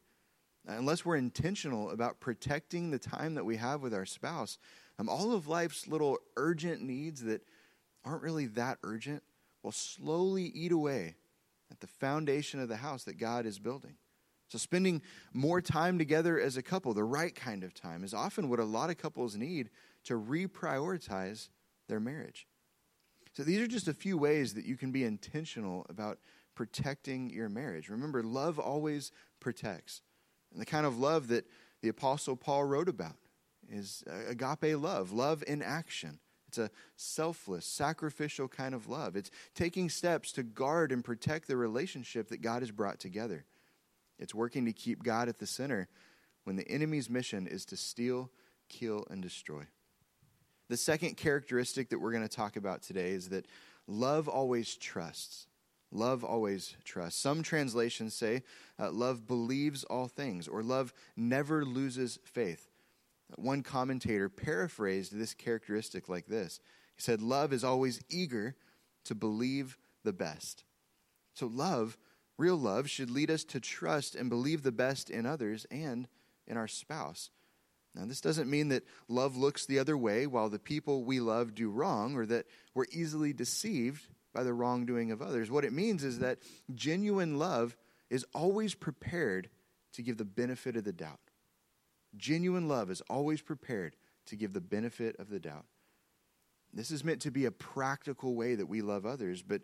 Unless 0.68 1.04
we're 1.04 1.16
intentional 1.16 1.90
about 1.90 2.20
protecting 2.20 2.92
the 2.92 3.00
time 3.00 3.36
that 3.36 3.46
we 3.46 3.58
have 3.58 3.82
with 3.82 3.94
our 3.94 4.06
spouse, 4.06 4.58
um, 5.00 5.10
all 5.10 5.34
of 5.34 5.48
life's 5.48 5.88
little 5.88 6.18
urgent 6.38 6.82
needs 6.82 7.24
that 7.24 7.42
aren't 8.06 8.22
really 8.22 8.46
that 8.46 8.78
urgent 8.84 9.24
will 9.64 9.72
slowly 9.72 10.44
eat 10.44 10.72
away 10.72 11.16
at 11.72 11.80
the 11.80 11.88
foundation 11.88 12.60
of 12.60 12.70
the 12.70 12.78
house 12.78 13.04
that 13.06 13.18
God 13.18 13.46
is 13.46 13.60
building. 13.60 13.96
So, 14.50 14.58
spending 14.58 15.02
more 15.32 15.62
time 15.62 15.98
together 16.00 16.40
as 16.40 16.58
a 16.58 16.64
couple, 16.64 16.94
the 16.94 17.04
right 17.04 17.34
kind 17.34 17.64
of 17.64 17.74
time, 17.74 18.04
is 18.04 18.14
often 18.14 18.50
what 18.50 18.60
a 18.60 18.66
lot 18.66 18.90
of 18.90 18.98
couples 18.98 19.36
need 19.36 19.70
to 20.06 20.20
reprioritize 20.20 21.50
their 21.88 22.00
marriage. 22.00 22.48
So, 23.34 23.44
these 23.44 23.62
are 23.62 23.68
just 23.68 23.88
a 23.88 23.94
few 23.94 24.18
ways 24.18 24.56
that 24.56 24.66
you 24.66 24.76
can 24.76 24.92
be 24.92 25.04
intentional 25.04 25.86
about 25.88 26.18
protecting 26.56 27.30
your 27.30 27.48
marriage. 27.48 27.90
Remember, 27.90 28.24
love 28.24 28.58
always 28.58 29.12
protects. 29.40 30.02
And 30.52 30.60
the 30.60 30.66
kind 30.66 30.86
of 30.86 31.00
love 31.00 31.28
that 31.28 31.46
the 31.82 31.90
Apostle 31.90 32.36
Paul 32.36 32.66
wrote 32.66 32.90
about 32.90 33.16
is 33.72 34.04
uh, 34.10 34.32
agape 34.32 34.78
love, 34.78 35.12
love 35.12 35.44
in 35.48 35.62
action. 35.62 36.20
It's 36.48 36.58
a 36.58 36.72
selfless, 36.96 37.68
sacrificial 37.68 38.48
kind 38.48 38.74
of 38.74 38.90
love. 38.90 39.16
It's 39.16 39.30
taking 39.54 39.88
steps 39.90 40.32
to 40.32 40.42
guard 40.42 40.92
and 40.92 41.06
protect 41.06 41.48
the 41.48 41.56
relationship 41.56 42.30
that 42.30 42.42
God 42.42 42.64
has 42.64 42.72
brought 42.72 43.00
together. 43.00 43.46
It's 44.20 44.36
working 44.36 44.66
to 44.66 44.74
keep 44.74 45.04
God 45.04 45.30
at 45.30 45.40
the 45.40 45.48
center 45.48 45.88
when 46.44 46.56
the 46.56 46.68
enemy's 46.68 47.10
mission 47.10 47.48
is 47.48 47.66
to 47.66 47.78
steal, 47.78 48.30
kill, 48.68 49.08
and 49.10 49.22
destroy. 49.22 49.64
The 50.70 50.78
second 50.78 51.18
characteristic 51.18 51.90
that 51.90 52.00
we're 52.00 52.12
going 52.12 52.28
to 52.28 52.36
talk 52.36 52.56
about 52.56 52.84
today 52.84 53.12
is 53.12 53.30
that 53.30 53.48
love 53.88 54.28
always 54.28 54.76
trusts. 54.76 55.48
Love 55.92 56.24
always 56.24 56.76
trusts. 56.84 57.20
Some 57.20 57.42
translations 57.42 58.14
say 58.14 58.44
uh, 58.80 58.92
love 58.92 59.26
believes 59.26 59.84
all 59.86 60.08
things, 60.08 60.48
or 60.48 60.62
love 60.62 60.94
never 61.18 61.66
loses 61.66 62.20
faith. 62.24 62.70
One 63.36 63.64
commentator 63.64 64.30
paraphrased 64.30 65.16
this 65.16 65.34
characteristic 65.34 66.10
like 66.10 66.28
this 66.28 66.60
He 66.96 67.02
said, 67.02 67.22
Love 67.22 67.54
is 67.54 67.64
always 67.64 68.02
eager 68.10 68.56
to 69.06 69.16
believe 69.16 69.78
the 70.04 70.14
best. 70.14 70.64
So, 71.34 71.48
love, 71.48 71.98
real 72.40 72.58
love, 72.58 72.90
should 72.90 73.12
lead 73.12 73.30
us 73.30 73.44
to 73.46 73.60
trust 73.60 74.16
and 74.16 74.30
believe 74.30 74.64
the 74.64 74.72
best 74.72 75.10
in 75.10 75.26
others 75.26 75.66
and 75.70 76.08
in 76.48 76.58
our 76.58 76.68
spouse. 76.68 77.30
Now, 77.96 78.06
this 78.06 78.22
doesn't 78.22 78.50
mean 78.50 78.70
that 78.70 78.86
love 79.08 79.36
looks 79.36 79.66
the 79.66 79.80
other 79.80 79.98
way 79.98 80.28
while 80.28 80.50
the 80.50 80.60
people 80.60 81.04
we 81.04 81.20
love 81.20 81.56
do 81.56 81.70
wrong 81.70 82.16
or 82.16 82.26
that 82.28 82.46
we're 82.74 82.86
easily 82.92 83.34
deceived 83.34 84.08
by 84.34 84.44
the 84.44 84.54
wrongdoing 84.54 85.12
of 85.12 85.22
others. 85.22 85.50
What 85.50 85.66
it 85.66 85.74
means 85.74 86.04
is 86.04 86.20
that 86.20 86.40
genuine 86.74 87.40
love 87.40 87.76
is 88.10 88.26
always 88.34 88.76
prepared 88.76 89.50
to 89.94 90.02
give 90.02 90.18
the 90.18 90.26
benefit 90.26 90.76
of 90.76 90.84
the 90.84 90.94
doubt. 90.94 91.20
Genuine 92.16 92.68
love 92.68 92.90
is 92.90 93.02
always 93.10 93.42
prepared 93.42 93.96
to 94.28 94.36
give 94.36 94.54
the 94.54 94.62
benefit 94.62 95.16
of 95.20 95.30
the 95.30 95.40
doubt. 95.40 95.66
This 96.74 96.92
is 96.92 97.04
meant 97.04 97.22
to 97.22 97.32
be 97.32 97.46
a 97.46 97.52
practical 97.52 98.36
way 98.36 98.56
that 98.56 98.68
we 98.68 98.82
love 98.82 99.06
others, 99.06 99.42
but 99.42 99.62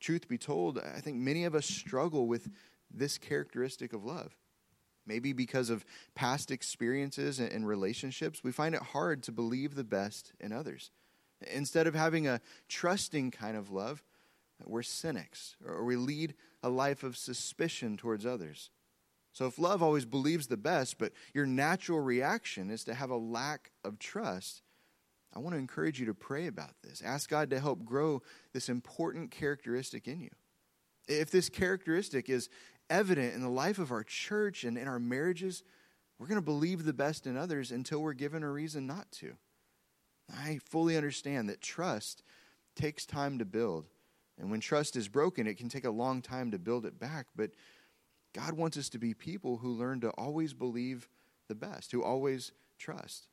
truth 0.00 0.28
be 0.28 0.38
told, 0.38 0.78
I 0.78 1.00
think 1.00 1.16
many 1.16 1.44
of 1.44 1.54
us 1.54 1.66
struggle 1.66 2.26
with 2.26 2.48
this 2.90 3.18
characteristic 3.18 3.92
of 3.92 4.04
love. 4.04 4.36
Maybe 5.06 5.32
because 5.32 5.70
of 5.70 5.84
past 6.14 6.50
experiences 6.50 7.38
and 7.38 7.66
relationships, 7.66 8.42
we 8.42 8.50
find 8.50 8.74
it 8.74 8.82
hard 8.82 9.22
to 9.24 9.32
believe 9.32 9.74
the 9.74 9.84
best 9.84 10.32
in 10.40 10.52
others. 10.52 10.90
Instead 11.52 11.86
of 11.86 11.94
having 11.94 12.26
a 12.26 12.40
trusting 12.68 13.30
kind 13.30 13.56
of 13.56 13.70
love, 13.70 14.02
we're 14.64 14.82
cynics, 14.82 15.56
or 15.66 15.84
we 15.84 15.96
lead 15.96 16.34
a 16.62 16.68
life 16.68 17.02
of 17.02 17.16
suspicion 17.16 17.96
towards 17.96 18.24
others. 18.24 18.70
So 19.32 19.46
if 19.46 19.58
love 19.58 19.82
always 19.82 20.06
believes 20.06 20.46
the 20.46 20.56
best, 20.56 20.96
but 20.98 21.12
your 21.34 21.46
natural 21.46 22.00
reaction 22.00 22.70
is 22.70 22.84
to 22.84 22.94
have 22.94 23.10
a 23.10 23.16
lack 23.16 23.70
of 23.84 23.98
trust, 23.98 24.62
I 25.36 25.38
want 25.38 25.52
to 25.52 25.58
encourage 25.58 26.00
you 26.00 26.06
to 26.06 26.14
pray 26.14 26.46
about 26.46 26.70
this. 26.82 27.02
Ask 27.04 27.28
God 27.28 27.50
to 27.50 27.60
help 27.60 27.84
grow 27.84 28.22
this 28.54 28.70
important 28.70 29.30
characteristic 29.30 30.08
in 30.08 30.22
you. 30.22 30.30
If 31.08 31.30
this 31.30 31.50
characteristic 31.50 32.30
is 32.30 32.48
evident 32.88 33.34
in 33.34 33.42
the 33.42 33.50
life 33.50 33.78
of 33.78 33.92
our 33.92 34.02
church 34.02 34.64
and 34.64 34.78
in 34.78 34.88
our 34.88 34.98
marriages, 34.98 35.62
we're 36.18 36.26
going 36.26 36.40
to 36.40 36.44
believe 36.44 36.84
the 36.86 36.94
best 36.94 37.26
in 37.26 37.36
others 37.36 37.70
until 37.70 38.00
we're 38.00 38.14
given 38.14 38.42
a 38.42 38.50
reason 38.50 38.86
not 38.86 39.12
to. 39.12 39.34
I 40.34 40.58
fully 40.64 40.96
understand 40.96 41.50
that 41.50 41.60
trust 41.60 42.22
takes 42.74 43.04
time 43.04 43.38
to 43.38 43.44
build. 43.44 43.88
And 44.38 44.50
when 44.50 44.60
trust 44.60 44.96
is 44.96 45.06
broken, 45.06 45.46
it 45.46 45.58
can 45.58 45.68
take 45.68 45.84
a 45.84 45.90
long 45.90 46.22
time 46.22 46.50
to 46.52 46.58
build 46.58 46.86
it 46.86 46.98
back. 46.98 47.26
But 47.36 47.50
God 48.34 48.54
wants 48.54 48.78
us 48.78 48.88
to 48.88 48.98
be 48.98 49.12
people 49.12 49.58
who 49.58 49.68
learn 49.68 50.00
to 50.00 50.10
always 50.12 50.54
believe 50.54 51.10
the 51.46 51.54
best, 51.54 51.92
who 51.92 52.02
always 52.02 52.52
trust. 52.78 53.28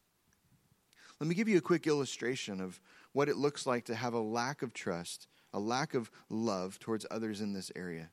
Let 1.20 1.28
me 1.28 1.36
give 1.36 1.48
you 1.48 1.58
a 1.58 1.62
quick 1.62 1.88
illustration 1.88 2.60
of 2.60 2.80
what 3.14 3.30
it 3.30 3.38
looks 3.38 3.66
like 3.66 3.86
to 3.86 3.96
have 3.96 4.14
a 4.14 4.20
lack 4.20 4.62
of 4.62 4.74
trust, 4.74 5.28
a 5.54 5.60
lack 5.60 5.94
of 5.94 6.12
love 6.30 6.80
towards 6.80 7.06
others 7.12 7.42
in 7.42 7.54
this 7.54 7.72
area. 7.76 8.10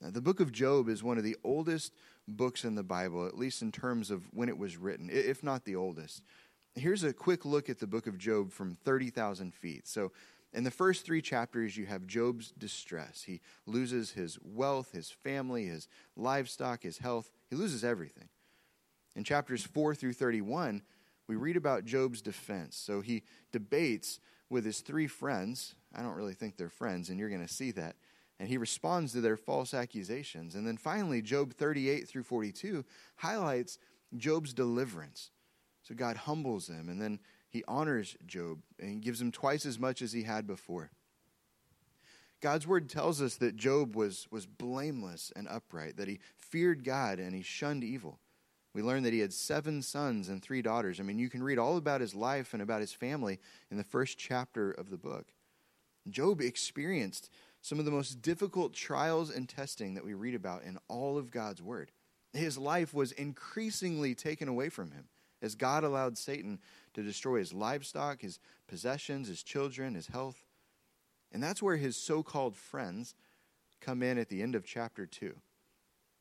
Now, 0.00 0.10
the 0.10 0.22
book 0.22 0.40
of 0.40 0.52
Job 0.52 0.88
is 0.88 1.02
one 1.02 1.18
of 1.18 1.24
the 1.24 1.36
oldest 1.44 1.92
books 2.26 2.64
in 2.64 2.74
the 2.74 2.82
Bible, 2.82 3.26
at 3.26 3.36
least 3.36 3.60
in 3.60 3.72
terms 3.72 4.10
of 4.10 4.24
when 4.32 4.48
it 4.48 4.56
was 4.56 4.76
written, 4.76 5.10
if 5.12 5.42
not 5.42 5.64
the 5.64 5.76
oldest. 5.76 6.22
Here's 6.74 7.04
a 7.04 7.12
quick 7.12 7.44
look 7.44 7.68
at 7.68 7.80
the 7.80 7.86
book 7.86 8.06
of 8.06 8.16
Job 8.16 8.52
from 8.52 8.74
30,000 8.74 9.52
feet. 9.52 9.86
So, 9.86 10.12
in 10.52 10.64
the 10.64 10.70
first 10.70 11.04
three 11.04 11.22
chapters, 11.22 11.76
you 11.76 11.86
have 11.86 12.08
Job's 12.08 12.50
distress. 12.50 13.22
He 13.22 13.40
loses 13.66 14.12
his 14.12 14.36
wealth, 14.42 14.90
his 14.92 15.08
family, 15.08 15.66
his 15.66 15.86
livestock, 16.16 16.82
his 16.82 16.98
health. 16.98 17.30
He 17.48 17.54
loses 17.54 17.84
everything. 17.84 18.28
In 19.14 19.22
chapters 19.22 19.64
4 19.64 19.94
through 19.94 20.14
31, 20.14 20.82
we 21.30 21.36
read 21.36 21.56
about 21.56 21.84
Job's 21.84 22.20
defense. 22.20 22.76
So 22.76 23.02
he 23.02 23.22
debates 23.52 24.18
with 24.48 24.64
his 24.64 24.80
three 24.80 25.06
friends. 25.06 25.76
I 25.94 26.02
don't 26.02 26.16
really 26.16 26.34
think 26.34 26.56
they're 26.56 26.68
friends, 26.68 27.08
and 27.08 27.20
you're 27.20 27.28
going 27.28 27.46
to 27.46 27.54
see 27.54 27.70
that. 27.70 27.94
And 28.40 28.48
he 28.48 28.58
responds 28.58 29.12
to 29.12 29.20
their 29.20 29.36
false 29.36 29.72
accusations. 29.72 30.56
And 30.56 30.66
then 30.66 30.76
finally, 30.76 31.22
Job 31.22 31.54
38 31.54 32.08
through 32.08 32.24
42 32.24 32.84
highlights 33.14 33.78
Job's 34.16 34.52
deliverance. 34.52 35.30
So 35.84 35.94
God 35.94 36.16
humbles 36.16 36.68
him, 36.68 36.88
and 36.88 37.00
then 37.00 37.20
he 37.48 37.62
honors 37.68 38.16
Job 38.26 38.58
and 38.80 39.00
gives 39.00 39.20
him 39.20 39.30
twice 39.30 39.64
as 39.64 39.78
much 39.78 40.02
as 40.02 40.12
he 40.12 40.24
had 40.24 40.48
before. 40.48 40.90
God's 42.40 42.66
word 42.66 42.88
tells 42.88 43.22
us 43.22 43.36
that 43.36 43.54
Job 43.54 43.94
was, 43.94 44.26
was 44.32 44.46
blameless 44.46 45.32
and 45.36 45.46
upright, 45.46 45.96
that 45.96 46.08
he 46.08 46.18
feared 46.36 46.82
God 46.82 47.20
and 47.20 47.36
he 47.36 47.42
shunned 47.42 47.84
evil. 47.84 48.18
We 48.72 48.82
learn 48.82 49.02
that 49.02 49.12
he 49.12 49.18
had 49.18 49.32
seven 49.32 49.82
sons 49.82 50.28
and 50.28 50.40
three 50.40 50.62
daughters. 50.62 51.00
I 51.00 51.02
mean, 51.02 51.18
you 51.18 51.28
can 51.28 51.42
read 51.42 51.58
all 51.58 51.76
about 51.76 52.00
his 52.00 52.14
life 52.14 52.52
and 52.52 52.62
about 52.62 52.80
his 52.80 52.92
family 52.92 53.40
in 53.70 53.76
the 53.76 53.84
first 53.84 54.16
chapter 54.16 54.70
of 54.70 54.90
the 54.90 54.96
book. 54.96 55.32
Job 56.08 56.40
experienced 56.40 57.30
some 57.62 57.78
of 57.78 57.84
the 57.84 57.90
most 57.90 58.22
difficult 58.22 58.72
trials 58.72 59.30
and 59.30 59.48
testing 59.48 59.94
that 59.94 60.04
we 60.04 60.14
read 60.14 60.34
about 60.34 60.62
in 60.62 60.78
all 60.88 61.18
of 61.18 61.30
God's 61.30 61.60
word. 61.60 61.90
His 62.32 62.56
life 62.56 62.94
was 62.94 63.12
increasingly 63.12 64.14
taken 64.14 64.48
away 64.48 64.68
from 64.68 64.92
him 64.92 65.08
as 65.42 65.54
God 65.54 65.84
allowed 65.84 66.16
Satan 66.16 66.58
to 66.94 67.02
destroy 67.02 67.38
his 67.38 67.52
livestock, 67.52 68.22
his 68.22 68.38
possessions, 68.68 69.28
his 69.28 69.42
children, 69.42 69.94
his 69.94 70.06
health. 70.06 70.44
And 71.32 71.42
that's 71.42 71.62
where 71.62 71.76
his 71.76 71.96
so 71.96 72.22
called 72.22 72.56
friends 72.56 73.14
come 73.80 74.02
in 74.02 74.18
at 74.18 74.28
the 74.28 74.42
end 74.42 74.54
of 74.54 74.64
chapter 74.64 75.06
2. 75.06 75.34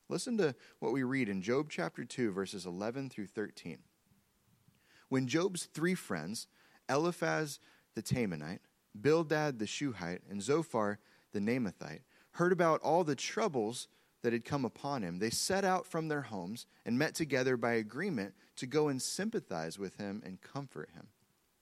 Listen 0.10 0.38
to 0.40 0.56
what 0.80 0.92
we 0.92 1.04
read 1.04 1.30
in 1.30 1.44
Job 1.44 1.68
chapter 1.70 2.04
2, 2.04 2.32
verses 2.32 2.66
11 2.66 3.10
through 3.10 3.28
13. 3.28 3.78
When 5.08 5.28
Job's 5.28 5.66
three 5.66 5.94
friends, 5.94 6.48
Eliphaz 6.90 7.60
the 7.94 8.02
Temanite, 8.02 8.60
Bildad 9.00 9.60
the 9.60 9.68
Shuhite, 9.68 10.24
and 10.28 10.42
Zophar 10.42 10.98
the 11.32 11.40
Naamathite, 11.40 12.02
heard 12.32 12.52
about 12.52 12.82
all 12.82 13.04
the 13.04 13.16
troubles 13.16 13.88
that 14.24 14.34
had 14.34 14.44
come 14.44 14.66
upon 14.66 15.04
him, 15.04 15.20
they 15.20 15.30
set 15.30 15.64
out 15.64 15.86
from 15.86 16.08
their 16.08 16.24
homes 16.24 16.66
and 16.86 16.98
met 16.98 17.14
together 17.14 17.56
by 17.56 17.74
agreement 17.74 18.34
to 18.56 18.66
go 18.66 18.88
and 18.88 19.02
sympathize 19.02 19.78
with 19.78 19.98
him 19.98 20.24
and 20.26 20.42
comfort 20.42 20.90
him. 20.96 21.08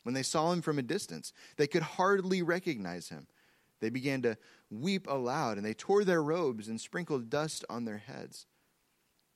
When 0.03 0.13
they 0.13 0.23
saw 0.23 0.53
him 0.53 0.61
from 0.61 0.79
a 0.79 0.83
distance, 0.83 1.33
they 1.57 1.67
could 1.67 1.83
hardly 1.83 2.41
recognize 2.41 3.09
him. 3.09 3.27
They 3.79 3.89
began 3.89 4.21
to 4.23 4.37
weep 4.69 5.07
aloud, 5.07 5.57
and 5.57 5.65
they 5.65 5.73
tore 5.73 6.03
their 6.03 6.23
robes 6.23 6.67
and 6.67 6.81
sprinkled 6.81 7.29
dust 7.29 7.63
on 7.69 7.85
their 7.85 7.97
heads. 7.99 8.45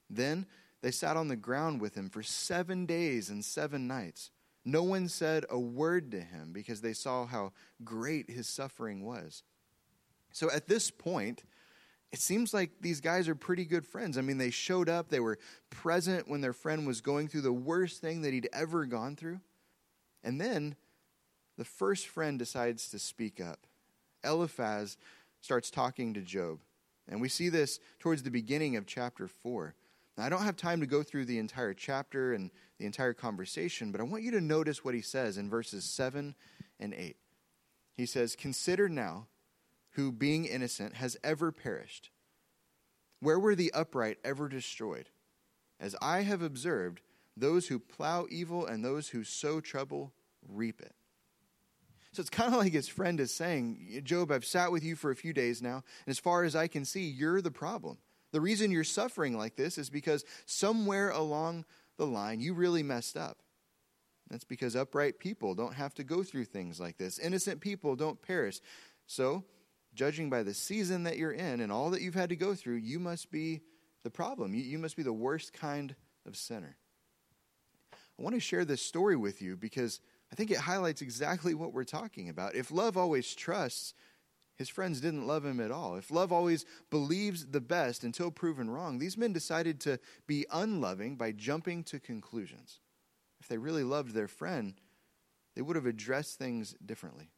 Then 0.09 0.45
they 0.81 0.91
sat 0.91 1.17
on 1.17 1.27
the 1.27 1.35
ground 1.35 1.79
with 1.79 1.95
him 1.95 2.09
for 2.09 2.23
seven 2.23 2.85
days 2.85 3.29
and 3.29 3.45
seven 3.45 3.87
nights. 3.87 4.31
No 4.65 4.83
one 4.83 5.07
said 5.07 5.45
a 5.49 5.59
word 5.59 6.11
to 6.11 6.21
him 6.21 6.51
because 6.53 6.81
they 6.81 6.93
saw 6.93 7.25
how 7.25 7.53
great 7.83 8.29
his 8.29 8.47
suffering 8.47 9.03
was. 9.03 9.43
So 10.33 10.51
at 10.51 10.67
this 10.67 10.91
point, 10.91 11.43
it 12.11 12.19
seems 12.19 12.53
like 12.53 12.71
these 12.81 12.99
guys 12.99 13.29
are 13.29 13.35
pretty 13.35 13.65
good 13.65 13.85
friends. 13.85 14.17
I 14.17 14.21
mean, 14.21 14.37
they 14.37 14.49
showed 14.49 14.89
up, 14.89 15.09
they 15.09 15.19
were 15.19 15.39
present 15.69 16.27
when 16.27 16.41
their 16.41 16.53
friend 16.53 16.85
was 16.85 17.01
going 17.01 17.27
through 17.27 17.41
the 17.41 17.53
worst 17.53 18.01
thing 18.01 18.21
that 18.21 18.33
he'd 18.33 18.49
ever 18.51 18.85
gone 18.85 19.15
through. 19.15 19.39
And 20.23 20.39
then 20.39 20.75
the 21.57 21.65
first 21.65 22.07
friend 22.07 22.37
decides 22.37 22.89
to 22.89 22.99
speak 22.99 23.39
up. 23.39 23.65
Eliphaz 24.23 24.97
starts 25.41 25.71
talking 25.71 26.13
to 26.13 26.21
Job. 26.21 26.59
And 27.07 27.19
we 27.19 27.29
see 27.29 27.49
this 27.49 27.79
towards 27.99 28.23
the 28.23 28.31
beginning 28.31 28.75
of 28.75 28.85
chapter 28.85 29.27
4. 29.27 29.75
Now, 30.17 30.25
I 30.25 30.29
don't 30.29 30.43
have 30.43 30.55
time 30.55 30.79
to 30.81 30.87
go 30.87 31.03
through 31.03 31.25
the 31.25 31.39
entire 31.39 31.73
chapter 31.73 32.33
and 32.33 32.51
the 32.77 32.85
entire 32.85 33.13
conversation, 33.13 33.91
but 33.91 34.01
I 34.01 34.05
want 34.05 34.23
you 34.23 34.31
to 34.31 34.41
notice 34.41 34.83
what 34.83 34.93
he 34.93 35.01
says 35.01 35.37
in 35.37 35.49
verses 35.49 35.83
7 35.83 36.35
and 36.79 36.93
8. 36.93 37.15
He 37.95 38.05
says, 38.05 38.35
Consider 38.35 38.89
now 38.89 39.27
who, 39.91 40.11
being 40.11 40.45
innocent, 40.45 40.95
has 40.95 41.17
ever 41.23 41.51
perished? 41.51 42.11
Where 43.19 43.39
were 43.39 43.55
the 43.55 43.71
upright 43.73 44.17
ever 44.23 44.47
destroyed? 44.47 45.09
As 45.79 45.95
I 46.01 46.21
have 46.21 46.41
observed, 46.41 47.01
those 47.35 47.67
who 47.67 47.79
plow 47.79 48.27
evil 48.29 48.65
and 48.65 48.83
those 48.83 49.09
who 49.09 49.23
sow 49.23 49.59
trouble 49.59 50.13
reap 50.47 50.81
it. 50.81 50.95
So 52.13 52.19
it's 52.19 52.29
kind 52.29 52.53
of 52.53 52.59
like 52.59 52.73
his 52.73 52.89
friend 52.89 53.19
is 53.19 53.33
saying, 53.33 54.01
Job, 54.03 54.31
I've 54.31 54.45
sat 54.45 54.71
with 54.71 54.83
you 54.83 54.95
for 54.95 55.11
a 55.11 55.15
few 55.15 55.31
days 55.31 55.61
now, 55.61 55.75
and 56.05 56.11
as 56.11 56.19
far 56.19 56.43
as 56.43 56.55
I 56.55 56.67
can 56.67 56.83
see, 56.83 57.03
you're 57.03 57.41
the 57.41 57.51
problem. 57.51 57.97
The 58.31 58.41
reason 58.41 58.71
you're 58.71 58.83
suffering 58.83 59.37
like 59.37 59.55
this 59.55 59.77
is 59.77 59.89
because 59.89 60.25
somewhere 60.45 61.09
along 61.09 61.65
the 61.97 62.05
line 62.05 62.39
you 62.39 62.53
really 62.53 62.83
messed 62.83 63.15
up. 63.15 63.37
That's 64.29 64.43
because 64.45 64.75
upright 64.75 65.19
people 65.19 65.55
don't 65.55 65.73
have 65.73 65.93
to 65.95 66.03
go 66.03 66.23
through 66.23 66.45
things 66.45 66.79
like 66.79 66.97
this. 66.97 67.19
Innocent 67.19 67.59
people 67.59 67.95
don't 67.95 68.21
perish. 68.21 68.61
So 69.05 69.43
judging 69.93 70.29
by 70.29 70.43
the 70.43 70.53
season 70.53 71.03
that 71.03 71.17
you're 71.17 71.33
in 71.33 71.59
and 71.59 71.71
all 71.71 71.89
that 71.89 72.01
you've 72.01 72.15
had 72.15 72.29
to 72.29 72.37
go 72.37 72.55
through, 72.55 72.77
you 72.77 72.97
must 72.97 73.29
be 73.29 73.61
the 74.03 74.09
problem. 74.09 74.53
You, 74.53 74.63
you 74.63 74.79
must 74.79 74.95
be 74.95 75.03
the 75.03 75.11
worst 75.11 75.51
kind 75.51 75.95
of 76.25 76.37
sinner. 76.37 76.77
I 77.93 78.23
want 78.23 78.35
to 78.35 78.39
share 78.39 78.63
this 78.63 78.81
story 78.81 79.17
with 79.17 79.41
you 79.41 79.57
because 79.57 79.99
I 80.31 80.35
think 80.35 80.51
it 80.51 80.57
highlights 80.57 81.01
exactly 81.01 81.53
what 81.53 81.73
we're 81.73 81.83
talking 81.83 82.29
about. 82.29 82.55
If 82.55 82.71
love 82.71 82.95
always 82.97 83.33
trusts, 83.35 83.93
his 84.55 84.69
friends 84.69 85.01
didn't 85.01 85.27
love 85.27 85.43
him 85.43 85.59
at 85.59 85.71
all. 85.71 85.95
If 85.95 86.11
love 86.11 86.31
always 86.31 86.65
believes 86.89 87.47
the 87.47 87.59
best 87.59 88.03
until 88.03 88.31
proven 88.31 88.69
wrong, 88.69 88.99
these 88.99 89.17
men 89.17 89.33
decided 89.33 89.79
to 89.81 89.99
be 90.27 90.45
unloving 90.51 91.15
by 91.15 91.31
jumping 91.31 91.83
to 91.85 91.99
conclusions. 91.99 92.79
If 93.39 93.47
they 93.47 93.57
really 93.57 93.83
loved 93.83 94.13
their 94.13 94.27
friend, 94.27 94.75
they 95.55 95.61
would 95.61 95.75
have 95.75 95.85
addressed 95.85 96.37
things 96.37 96.75
differently. 96.85 97.31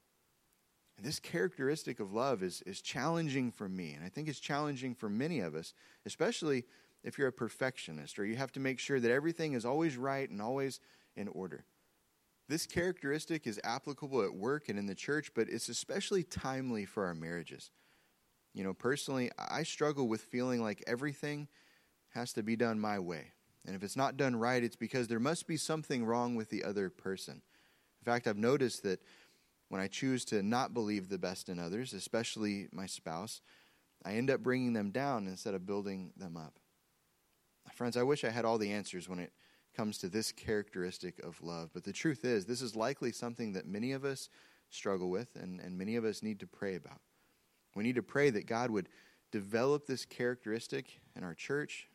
And 0.98 1.06
this 1.06 1.20
characteristic 1.20 2.00
of 2.00 2.14
love 2.14 2.44
is, 2.44 2.62
is 2.66 2.82
challenging 2.82 3.52
for 3.52 3.68
me, 3.68 3.94
and 3.94 4.06
I 4.06 4.10
think 4.10 4.28
it's 4.28 4.40
challenging 4.40 4.94
for 4.94 5.10
many 5.10 5.40
of 5.40 5.56
us, 5.56 5.74
especially 6.06 6.66
if 7.04 7.18
you're 7.18 7.30
a 7.30 7.34
perfectionist 7.34 8.20
or 8.20 8.26
you 8.26 8.36
have 8.36 8.52
to 8.52 8.60
make 8.60 8.80
sure 8.80 9.00
that 9.00 9.12
everything 9.12 9.54
is 9.54 9.66
always 9.66 9.98
right 9.98 10.30
and 10.30 10.42
always 10.42 10.80
in 11.16 11.28
order. 11.30 11.66
This 12.50 12.66
characteristic 12.66 13.48
is 13.48 13.60
applicable 13.64 14.22
at 14.24 14.34
work 14.34 14.70
and 14.70 14.78
in 14.78 14.86
the 14.86 14.96
church, 14.96 15.32
but 15.34 15.48
it's 15.50 15.70
especially 15.70 16.24
timely 16.24 16.86
for 16.86 17.06
our 17.06 17.16
marriages. 17.16 17.72
You 18.54 18.64
know, 18.64 18.74
personally, 18.74 19.32
I 19.38 19.64
struggle 19.64 20.08
with 20.08 20.22
feeling 20.22 20.62
like 20.62 20.84
everything 20.86 21.48
has 22.14 22.34
to 22.34 22.44
be 22.44 22.56
done 22.56 22.80
my 22.80 23.00
way. 23.00 23.32
And 23.66 23.76
if 23.76 23.84
it's 23.84 23.96
not 23.96 24.18
done 24.18 24.36
right, 24.36 24.64
it's 24.64 24.76
because 24.76 25.08
there 25.08 25.20
must 25.20 25.48
be 25.48 25.58
something 25.58 26.06
wrong 26.06 26.36
with 26.36 26.50
the 26.50 26.64
other 26.64 26.90
person. 26.90 27.42
In 28.02 28.06
fact, 28.06 28.28
I've 28.28 28.38
noticed 28.38 28.84
that 28.84 29.02
when 29.70 29.82
I 29.82 29.88
choose 29.88 30.26
to 30.26 30.44
not 30.44 30.74
believe 30.74 31.10
the 31.10 31.18
best 31.18 31.50
in 31.50 31.58
others, 31.58 31.94
especially 31.94 32.68
my 32.72 32.86
spouse, 32.86 33.42
I 34.06 34.14
end 34.16 34.30
up 34.30 34.44
bringing 34.44 34.74
them 34.74 34.92
down 34.92 35.28
instead 35.28 35.54
of 35.54 35.66
building 35.66 36.12
them 36.18 36.36
up. 36.36 36.60
Friends, 37.74 37.96
I 37.96 38.04
wish 38.04 38.24
I 38.24 38.30
had 38.30 38.46
all 38.46 38.58
the 38.58 38.72
answers 38.72 39.08
when 39.08 39.20
it 39.20 39.32
comes 39.76 39.98
to 40.00 40.10
this 40.10 40.32
characteristic 40.32 41.20
of 41.24 41.42
love. 41.42 41.70
But 41.74 41.84
the 41.84 41.94
truth 41.94 42.26
is, 42.26 42.46
this 42.46 42.62
is 42.62 42.76
likely 42.76 43.12
something 43.12 43.54
that 43.54 43.68
many 43.68 43.92
of 43.92 44.06
us 44.06 44.30
struggle 44.70 45.10
with 45.10 45.36
and, 45.36 45.60
and 45.60 45.78
many 45.78 45.96
of 45.96 46.06
us 46.06 46.24
need 46.24 46.40
to 46.40 46.48
pray 46.48 46.76
about. 46.76 47.02
We 47.76 47.84
need 47.84 47.96
to 47.96 48.04
pray 48.04 48.30
that 48.30 48.48
God 48.48 48.72
would 48.72 48.90
develop 49.32 49.86
this 49.86 50.06
characteristic 50.06 51.00
in 51.16 51.24
our 51.24 51.34
church, 51.34 51.88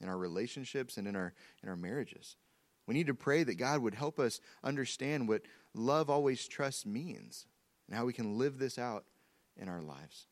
in 0.00 0.08
our 0.08 0.16
relationships, 0.16 0.96
and 0.96 1.06
in 1.06 1.14
our, 1.14 1.34
in 1.62 1.68
our 1.68 1.76
marriages. 1.76 2.36
We 2.86 2.94
need 2.94 3.08
to 3.08 3.14
pray 3.14 3.42
that 3.42 3.56
God 3.56 3.80
would 3.80 3.94
help 3.94 4.18
us 4.18 4.40
understand 4.62 5.28
what 5.28 5.42
love 5.74 6.08
always 6.08 6.46
trusts 6.46 6.86
means 6.86 7.46
and 7.86 7.96
how 7.96 8.04
we 8.04 8.12
can 8.12 8.38
live 8.38 8.58
this 8.58 8.78
out 8.78 9.04
in 9.56 9.68
our 9.68 9.82
lives. 9.82 10.26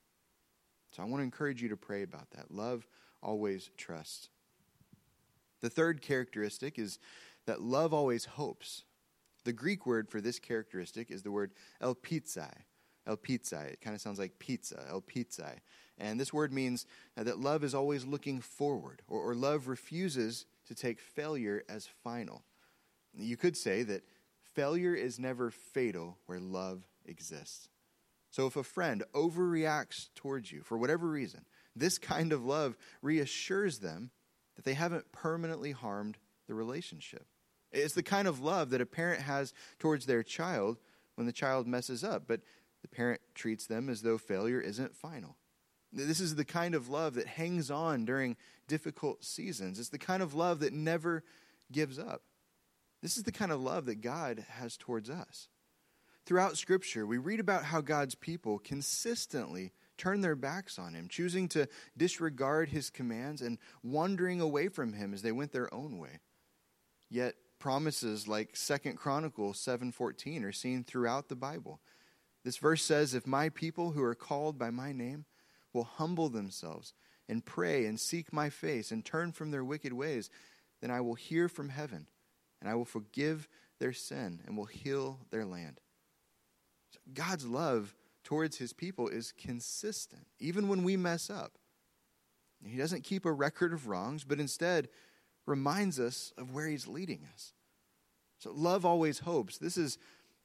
So 0.90 1.02
I 1.02 1.06
want 1.06 1.20
to 1.20 1.24
encourage 1.24 1.60
you 1.60 1.68
to 1.70 1.76
pray 1.76 2.02
about 2.02 2.30
that. 2.30 2.50
Love 2.50 2.86
always 3.22 3.70
trusts. 3.76 4.28
The 5.64 5.70
third 5.70 6.02
characteristic 6.02 6.78
is 6.78 6.98
that 7.46 7.62
love 7.62 7.94
always 7.94 8.26
hopes. 8.26 8.84
The 9.44 9.52
Greek 9.54 9.86
word 9.86 10.10
for 10.10 10.20
this 10.20 10.38
characteristic 10.38 11.10
is 11.10 11.22
the 11.22 11.30
word 11.30 11.52
elpizai. 11.80 12.52
Elpizai. 13.06 13.64
It 13.68 13.80
kind 13.80 13.96
of 13.96 14.02
sounds 14.02 14.18
like 14.18 14.38
pizza, 14.38 14.84
elpizai. 14.90 15.54
And 15.96 16.20
this 16.20 16.34
word 16.34 16.52
means 16.52 16.84
that 17.16 17.40
love 17.40 17.64
is 17.64 17.74
always 17.74 18.04
looking 18.04 18.42
forward, 18.42 19.00
or, 19.08 19.30
or 19.30 19.34
love 19.34 19.66
refuses 19.66 20.44
to 20.66 20.74
take 20.74 21.00
failure 21.00 21.64
as 21.66 21.88
final. 22.02 22.42
You 23.16 23.38
could 23.38 23.56
say 23.56 23.84
that 23.84 24.04
failure 24.52 24.94
is 24.94 25.18
never 25.18 25.50
fatal 25.50 26.18
where 26.26 26.40
love 26.40 26.82
exists. 27.06 27.70
So 28.30 28.46
if 28.46 28.56
a 28.56 28.62
friend 28.62 29.02
overreacts 29.14 30.10
towards 30.14 30.52
you 30.52 30.60
for 30.60 30.76
whatever 30.76 31.08
reason, 31.08 31.46
this 31.74 31.96
kind 31.96 32.34
of 32.34 32.44
love 32.44 32.76
reassures 33.00 33.78
them 33.78 34.10
that 34.56 34.64
they 34.64 34.74
haven't 34.74 35.12
permanently 35.12 35.72
harmed 35.72 36.18
the 36.46 36.54
relationship. 36.54 37.26
It's 37.72 37.94
the 37.94 38.02
kind 38.02 38.28
of 38.28 38.40
love 38.40 38.70
that 38.70 38.80
a 38.80 38.86
parent 38.86 39.22
has 39.22 39.52
towards 39.78 40.06
their 40.06 40.22
child 40.22 40.78
when 41.16 41.26
the 41.26 41.32
child 41.32 41.66
messes 41.66 42.04
up, 42.04 42.24
but 42.26 42.40
the 42.82 42.88
parent 42.88 43.20
treats 43.34 43.66
them 43.66 43.88
as 43.88 44.02
though 44.02 44.18
failure 44.18 44.60
isn't 44.60 44.94
final. 44.94 45.36
This 45.92 46.20
is 46.20 46.34
the 46.34 46.44
kind 46.44 46.74
of 46.74 46.88
love 46.88 47.14
that 47.14 47.26
hangs 47.26 47.70
on 47.70 48.04
during 48.04 48.36
difficult 48.66 49.24
seasons. 49.24 49.78
It's 49.78 49.90
the 49.90 49.98
kind 49.98 50.22
of 50.22 50.34
love 50.34 50.60
that 50.60 50.72
never 50.72 51.22
gives 51.70 51.98
up. 51.98 52.22
This 53.00 53.16
is 53.16 53.22
the 53.22 53.32
kind 53.32 53.52
of 53.52 53.60
love 53.60 53.86
that 53.86 54.00
God 54.00 54.44
has 54.48 54.76
towards 54.76 55.08
us. 55.08 55.48
Throughout 56.26 56.56
Scripture, 56.56 57.06
we 57.06 57.18
read 57.18 57.38
about 57.38 57.64
how 57.64 57.80
God's 57.80 58.14
people 58.14 58.58
consistently 58.58 59.72
turn 59.96 60.20
their 60.20 60.36
backs 60.36 60.78
on 60.78 60.94
Him, 60.94 61.08
choosing 61.08 61.48
to 61.48 61.68
disregard 61.96 62.68
His 62.68 62.90
commands 62.90 63.42
and 63.42 63.58
wandering 63.82 64.40
away 64.40 64.68
from 64.68 64.92
Him 64.92 65.14
as 65.14 65.22
they 65.22 65.32
went 65.32 65.52
their 65.52 65.72
own 65.72 65.98
way. 65.98 66.20
Yet, 67.08 67.34
promises 67.58 68.28
like 68.28 68.56
Second 68.56 68.96
Chronicles 68.96 69.58
7:14 69.58 70.44
are 70.44 70.52
seen 70.52 70.84
throughout 70.84 71.28
the 71.28 71.36
Bible. 71.36 71.80
This 72.42 72.58
verse 72.58 72.82
says, 72.84 73.14
"If 73.14 73.26
my 73.26 73.48
people 73.48 73.92
who 73.92 74.02
are 74.02 74.14
called 74.14 74.58
by 74.58 74.70
my 74.70 74.92
name 74.92 75.24
will 75.72 75.84
humble 75.84 76.28
themselves 76.28 76.92
and 77.28 77.44
pray 77.44 77.86
and 77.86 77.98
seek 77.98 78.32
my 78.32 78.50
face 78.50 78.90
and 78.90 79.04
turn 79.04 79.32
from 79.32 79.50
their 79.50 79.64
wicked 79.64 79.92
ways, 79.92 80.30
then 80.80 80.90
I 80.90 81.00
will 81.00 81.14
hear 81.14 81.48
from 81.48 81.70
heaven 81.70 82.06
and 82.60 82.68
I 82.68 82.74
will 82.74 82.84
forgive 82.84 83.48
their 83.78 83.92
sin 83.92 84.42
and 84.46 84.56
will 84.56 84.66
heal 84.66 85.20
their 85.30 85.44
land. 85.44 85.80
God's 87.12 87.46
love 87.46 87.94
towards 88.24 88.56
his 88.58 88.72
people 88.72 89.08
is 89.08 89.32
consistent, 89.32 90.26
even 90.40 90.68
when 90.68 90.82
we 90.82 90.96
mess 90.96 91.30
up. 91.30 91.52
He 92.64 92.78
doesn't 92.78 93.04
keep 93.04 93.26
a 93.26 93.32
record 93.32 93.72
of 93.72 93.88
wrongs, 93.88 94.24
but 94.24 94.40
instead 94.40 94.88
reminds 95.46 96.00
us 96.00 96.32
of 96.38 96.52
where 96.52 96.66
he's 96.66 96.88
leading 96.88 97.26
us. 97.32 97.52
So 98.38 98.52
love 98.52 98.84
always 98.84 99.20
hopes. 99.20 99.58
This 99.58 99.76
is 99.76 99.98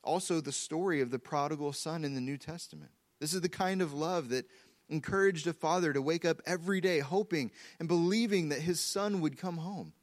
also 0.04 0.42
the 0.42 0.52
story 0.52 1.02
of 1.02 1.12
the 1.12 1.20
prodigal 1.20 1.74
son 1.74 2.04
in 2.04 2.16
the 2.16 2.22
New 2.22 2.38
Testament. 2.38 2.92
This 3.20 3.34
is 3.34 3.42
the 3.42 3.50
kind 3.50 3.82
of 3.82 3.94
love 3.94 4.30
that 4.30 4.46
encouraged 4.90 5.48
a 5.48 5.54
father 5.54 5.94
to 5.94 6.02
wake 6.02 6.26
up 6.26 6.42
every 6.46 6.82
day 6.82 7.00
hoping 7.00 7.52
and 7.80 7.88
believing 7.88 8.50
that 8.50 8.60
his 8.60 8.80
son 8.80 9.22
would 9.22 9.38
come 9.38 9.58
home. 9.58 9.94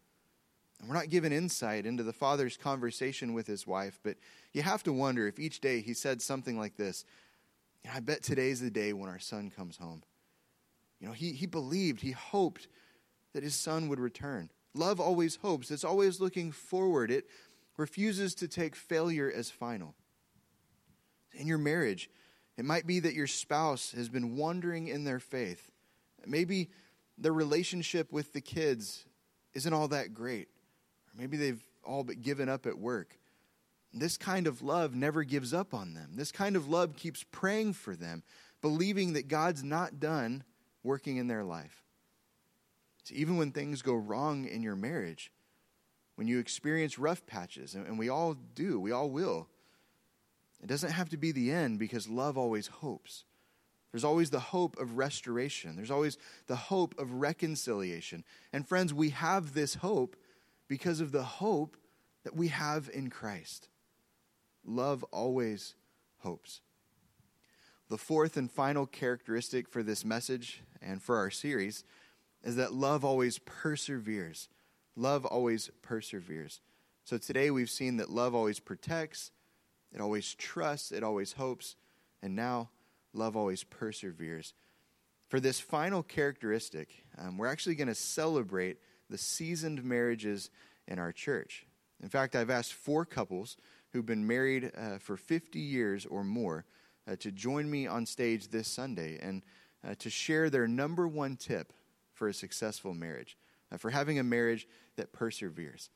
And 0.78 0.88
we're 0.88 0.94
not 0.94 1.10
given 1.10 1.32
insight 1.32 1.86
into 1.86 2.02
the 2.02 2.12
father's 2.12 2.56
conversation 2.56 3.32
with 3.32 3.46
his 3.46 3.66
wife, 3.66 3.98
but 4.02 4.16
you 4.52 4.62
have 4.62 4.82
to 4.84 4.92
wonder 4.92 5.26
if 5.26 5.38
each 5.38 5.60
day 5.60 5.80
he 5.80 5.94
said 5.94 6.20
something 6.20 6.58
like 6.58 6.76
this 6.76 7.04
I 7.92 8.00
bet 8.00 8.22
today's 8.22 8.60
the 8.60 8.70
day 8.70 8.92
when 8.92 9.08
our 9.08 9.18
son 9.18 9.50
comes 9.50 9.76
home. 9.76 10.02
You 11.00 11.08
know, 11.08 11.12
he, 11.12 11.32
he 11.32 11.46
believed, 11.46 12.00
he 12.00 12.12
hoped 12.12 12.68
that 13.32 13.42
his 13.42 13.54
son 13.54 13.88
would 13.88 14.00
return. 14.00 14.50
Love 14.74 15.00
always 15.00 15.36
hopes, 15.36 15.70
it's 15.70 15.84
always 15.84 16.20
looking 16.20 16.52
forward, 16.52 17.10
it 17.10 17.26
refuses 17.76 18.34
to 18.36 18.48
take 18.48 18.74
failure 18.74 19.32
as 19.34 19.50
final. 19.50 19.94
In 21.32 21.46
your 21.46 21.58
marriage, 21.58 22.10
it 22.56 22.64
might 22.64 22.86
be 22.86 23.00
that 23.00 23.14
your 23.14 23.26
spouse 23.26 23.92
has 23.92 24.08
been 24.08 24.36
wandering 24.36 24.88
in 24.88 25.04
their 25.04 25.20
faith. 25.20 25.70
Maybe 26.26 26.70
their 27.18 27.32
relationship 27.32 28.12
with 28.12 28.32
the 28.32 28.40
kids 28.40 29.04
isn't 29.54 29.72
all 29.72 29.88
that 29.88 30.14
great. 30.14 30.48
Or 31.08 31.20
maybe 31.20 31.36
they've 31.36 31.62
all 31.84 32.04
but 32.04 32.22
given 32.22 32.48
up 32.48 32.66
at 32.66 32.78
work. 32.78 33.18
This 33.98 34.18
kind 34.18 34.46
of 34.46 34.62
love 34.62 34.94
never 34.94 35.24
gives 35.24 35.54
up 35.54 35.72
on 35.72 35.94
them. 35.94 36.12
This 36.14 36.30
kind 36.30 36.54
of 36.54 36.68
love 36.68 36.96
keeps 36.96 37.24
praying 37.30 37.72
for 37.72 37.96
them, 37.96 38.22
believing 38.60 39.14
that 39.14 39.28
God's 39.28 39.64
not 39.64 39.98
done 39.98 40.44
working 40.82 41.16
in 41.16 41.28
their 41.28 41.44
life. 41.44 41.82
So 43.04 43.14
even 43.14 43.38
when 43.38 43.52
things 43.52 43.80
go 43.80 43.94
wrong 43.94 44.46
in 44.46 44.62
your 44.62 44.76
marriage, 44.76 45.32
when 46.16 46.28
you 46.28 46.38
experience 46.38 46.98
rough 46.98 47.24
patches, 47.26 47.74
and 47.74 47.98
we 47.98 48.08
all 48.08 48.34
do, 48.34 48.78
we 48.78 48.92
all 48.92 49.08
will, 49.08 49.48
it 50.62 50.66
doesn't 50.66 50.92
have 50.92 51.08
to 51.10 51.16
be 51.16 51.32
the 51.32 51.50
end 51.50 51.78
because 51.78 52.08
love 52.08 52.36
always 52.36 52.66
hopes. 52.66 53.24
There's 53.92 54.04
always 54.04 54.28
the 54.28 54.40
hope 54.40 54.78
of 54.78 54.98
restoration. 54.98 55.76
There's 55.76 55.90
always 55.90 56.18
the 56.48 56.56
hope 56.56 56.98
of 56.98 57.12
reconciliation. 57.14 58.24
And 58.52 58.68
friends, 58.68 58.92
we 58.92 59.10
have 59.10 59.54
this 59.54 59.76
hope 59.76 60.16
because 60.68 61.00
of 61.00 61.12
the 61.12 61.22
hope 61.22 61.76
that 62.24 62.36
we 62.36 62.48
have 62.48 62.90
in 62.92 63.08
Christ. 63.08 63.68
Love 64.66 65.04
always 65.12 65.74
hopes. 66.18 66.60
The 67.88 67.96
fourth 67.96 68.36
and 68.36 68.50
final 68.50 68.84
characteristic 68.84 69.68
for 69.68 69.82
this 69.82 70.04
message 70.04 70.62
and 70.82 71.00
for 71.00 71.16
our 71.16 71.30
series 71.30 71.84
is 72.42 72.56
that 72.56 72.74
love 72.74 73.04
always 73.04 73.38
perseveres. 73.38 74.48
Love 74.96 75.24
always 75.24 75.70
perseveres. 75.82 76.60
So 77.04 77.16
today 77.16 77.52
we've 77.52 77.70
seen 77.70 77.98
that 77.98 78.10
love 78.10 78.34
always 78.34 78.58
protects, 78.58 79.30
it 79.94 80.00
always 80.00 80.34
trusts, 80.34 80.90
it 80.90 81.04
always 81.04 81.32
hopes, 81.32 81.76
and 82.20 82.34
now 82.34 82.70
love 83.12 83.36
always 83.36 83.62
perseveres. 83.62 84.52
For 85.28 85.38
this 85.38 85.60
final 85.60 86.02
characteristic, 86.02 87.04
um, 87.18 87.38
we're 87.38 87.46
actually 87.46 87.76
going 87.76 87.86
to 87.88 87.94
celebrate 87.94 88.78
the 89.08 89.18
seasoned 89.18 89.84
marriages 89.84 90.50
in 90.88 90.98
our 90.98 91.12
church. 91.12 91.66
In 92.02 92.08
fact, 92.08 92.34
I've 92.34 92.50
asked 92.50 92.74
four 92.74 93.04
couples 93.04 93.56
who've 93.96 94.04
been 94.04 94.26
married 94.26 94.70
uh, 94.76 94.98
for 94.98 95.16
50 95.16 95.58
years 95.58 96.04
or 96.04 96.22
more 96.22 96.66
uh, 97.10 97.16
to 97.16 97.32
join 97.32 97.70
me 97.70 97.86
on 97.86 98.04
stage 98.04 98.48
this 98.48 98.68
Sunday 98.68 99.18
and 99.22 99.42
uh, 99.82 99.94
to 100.00 100.10
share 100.10 100.50
their 100.50 100.68
number 100.68 101.08
one 101.08 101.36
tip 101.36 101.72
for 102.12 102.28
a 102.28 102.34
successful 102.34 102.92
marriage, 102.92 103.38
uh, 103.72 103.78
for 103.78 103.90
having 103.90 104.18
a 104.18 104.22
marriage 104.22 104.68
that 104.96 105.14
perseveres. 105.14 105.88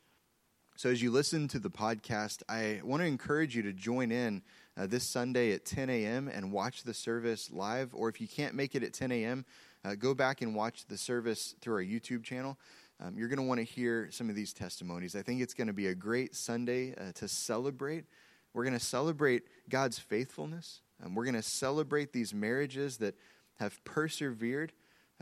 So, 0.77 0.89
as 0.89 1.03
you 1.03 1.11
listen 1.11 1.47
to 1.49 1.59
the 1.59 1.69
podcast, 1.69 2.43
I 2.49 2.81
want 2.83 3.03
to 3.03 3.07
encourage 3.07 3.55
you 3.55 3.63
to 3.65 3.73
join 3.75 4.11
in 4.11 4.41
uh, 4.79 4.87
this 4.87 5.07
Sunday 5.07 5.53
at 5.53 5.67
10 5.67 5.91
a.m. 5.91 6.27
and 6.29 6.53
watch 6.53 6.85
the 6.85 6.95
service 6.95 7.51
live. 7.51 7.91
Or 7.93 8.09
if 8.09 8.19
you 8.19 8.29
can't 8.29 8.55
make 8.55 8.75
it 8.75 8.83
at 8.83 8.95
10 8.95 9.13
a.m., 9.13 9.45
uh, 9.85 9.95
go 9.95 10.15
back 10.15 10.41
and 10.41 10.55
watch 10.55 10.87
the 10.87 10.97
service 10.97 11.55
through 11.61 11.75
our 11.75 11.85
YouTube 11.85 12.25
channel. 12.25 12.57
Um, 13.03 13.17
you're 13.17 13.29
going 13.29 13.39
to 13.39 13.45
want 13.45 13.59
to 13.59 13.65
hear 13.65 14.09
some 14.11 14.29
of 14.29 14.37
these 14.37 14.53
testimonies. 14.53 15.17
I 15.17 15.23
think 15.23 15.41
it's 15.41 15.55
going 15.55 15.69
to 15.69 15.73
be 15.73 15.87
a 15.87 15.95
great 15.95 16.35
Sunday 16.35 16.95
uh, 16.95 17.13
to 17.15 17.29
celebrate. 17.29 18.05
We're 18.53 18.65
going 18.65 18.79
to 18.79 18.85
celebrate 18.85 19.45
God's 19.71 19.99
faithfulness. 19.99 20.83
Um, 21.03 21.15
we're 21.15 21.25
going 21.25 21.35
to 21.35 21.43
celebrate 21.43 22.13
these 22.13 22.35
marriages 22.35 22.99
that 22.99 23.15
have 23.59 23.83
persevered 23.85 24.73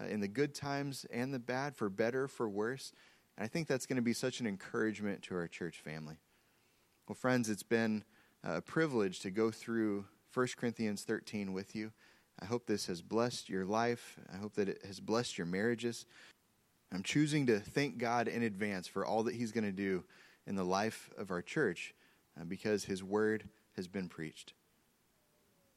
uh, 0.00 0.06
in 0.06 0.20
the 0.20 0.28
good 0.28 0.54
times 0.54 1.06
and 1.12 1.32
the 1.32 1.38
bad, 1.38 1.76
for 1.76 1.88
better, 1.88 2.26
for 2.26 2.48
worse. 2.48 2.92
And 3.36 3.44
I 3.44 3.48
think 3.48 3.68
that's 3.68 3.86
going 3.86 3.96
to 3.96 4.02
be 4.02 4.14
such 4.14 4.40
an 4.40 4.46
encouragement 4.46 5.22
to 5.24 5.36
our 5.36 5.46
church 5.46 5.78
family. 5.78 6.16
Well, 7.08 7.16
friends, 7.16 7.48
it's 7.48 7.62
been 7.62 8.02
a 8.42 8.60
privilege 8.60 9.20
to 9.20 9.30
go 9.30 9.50
through 9.50 10.04
1 10.34 10.48
Corinthians 10.56 11.04
13 11.04 11.52
with 11.52 11.76
you. 11.76 11.92
I 12.40 12.44
hope 12.44 12.66
this 12.66 12.86
has 12.86 13.02
blessed 13.02 13.48
your 13.48 13.64
life. 13.64 14.18
I 14.32 14.36
hope 14.36 14.54
that 14.54 14.68
it 14.68 14.80
has 14.86 15.00
blessed 15.00 15.38
your 15.38 15.46
marriages. 15.46 16.06
I'm 16.92 17.02
choosing 17.02 17.46
to 17.46 17.60
thank 17.60 17.98
God 17.98 18.28
in 18.28 18.42
advance 18.42 18.86
for 18.86 19.04
all 19.04 19.24
that 19.24 19.34
He's 19.34 19.52
going 19.52 19.64
to 19.64 19.72
do 19.72 20.04
in 20.46 20.56
the 20.56 20.64
life 20.64 21.10
of 21.18 21.30
our 21.30 21.42
church 21.42 21.94
uh, 22.40 22.44
because 22.44 22.84
His 22.84 23.04
word 23.04 23.48
has 23.76 23.86
been 23.86 24.08
preached. 24.08 24.54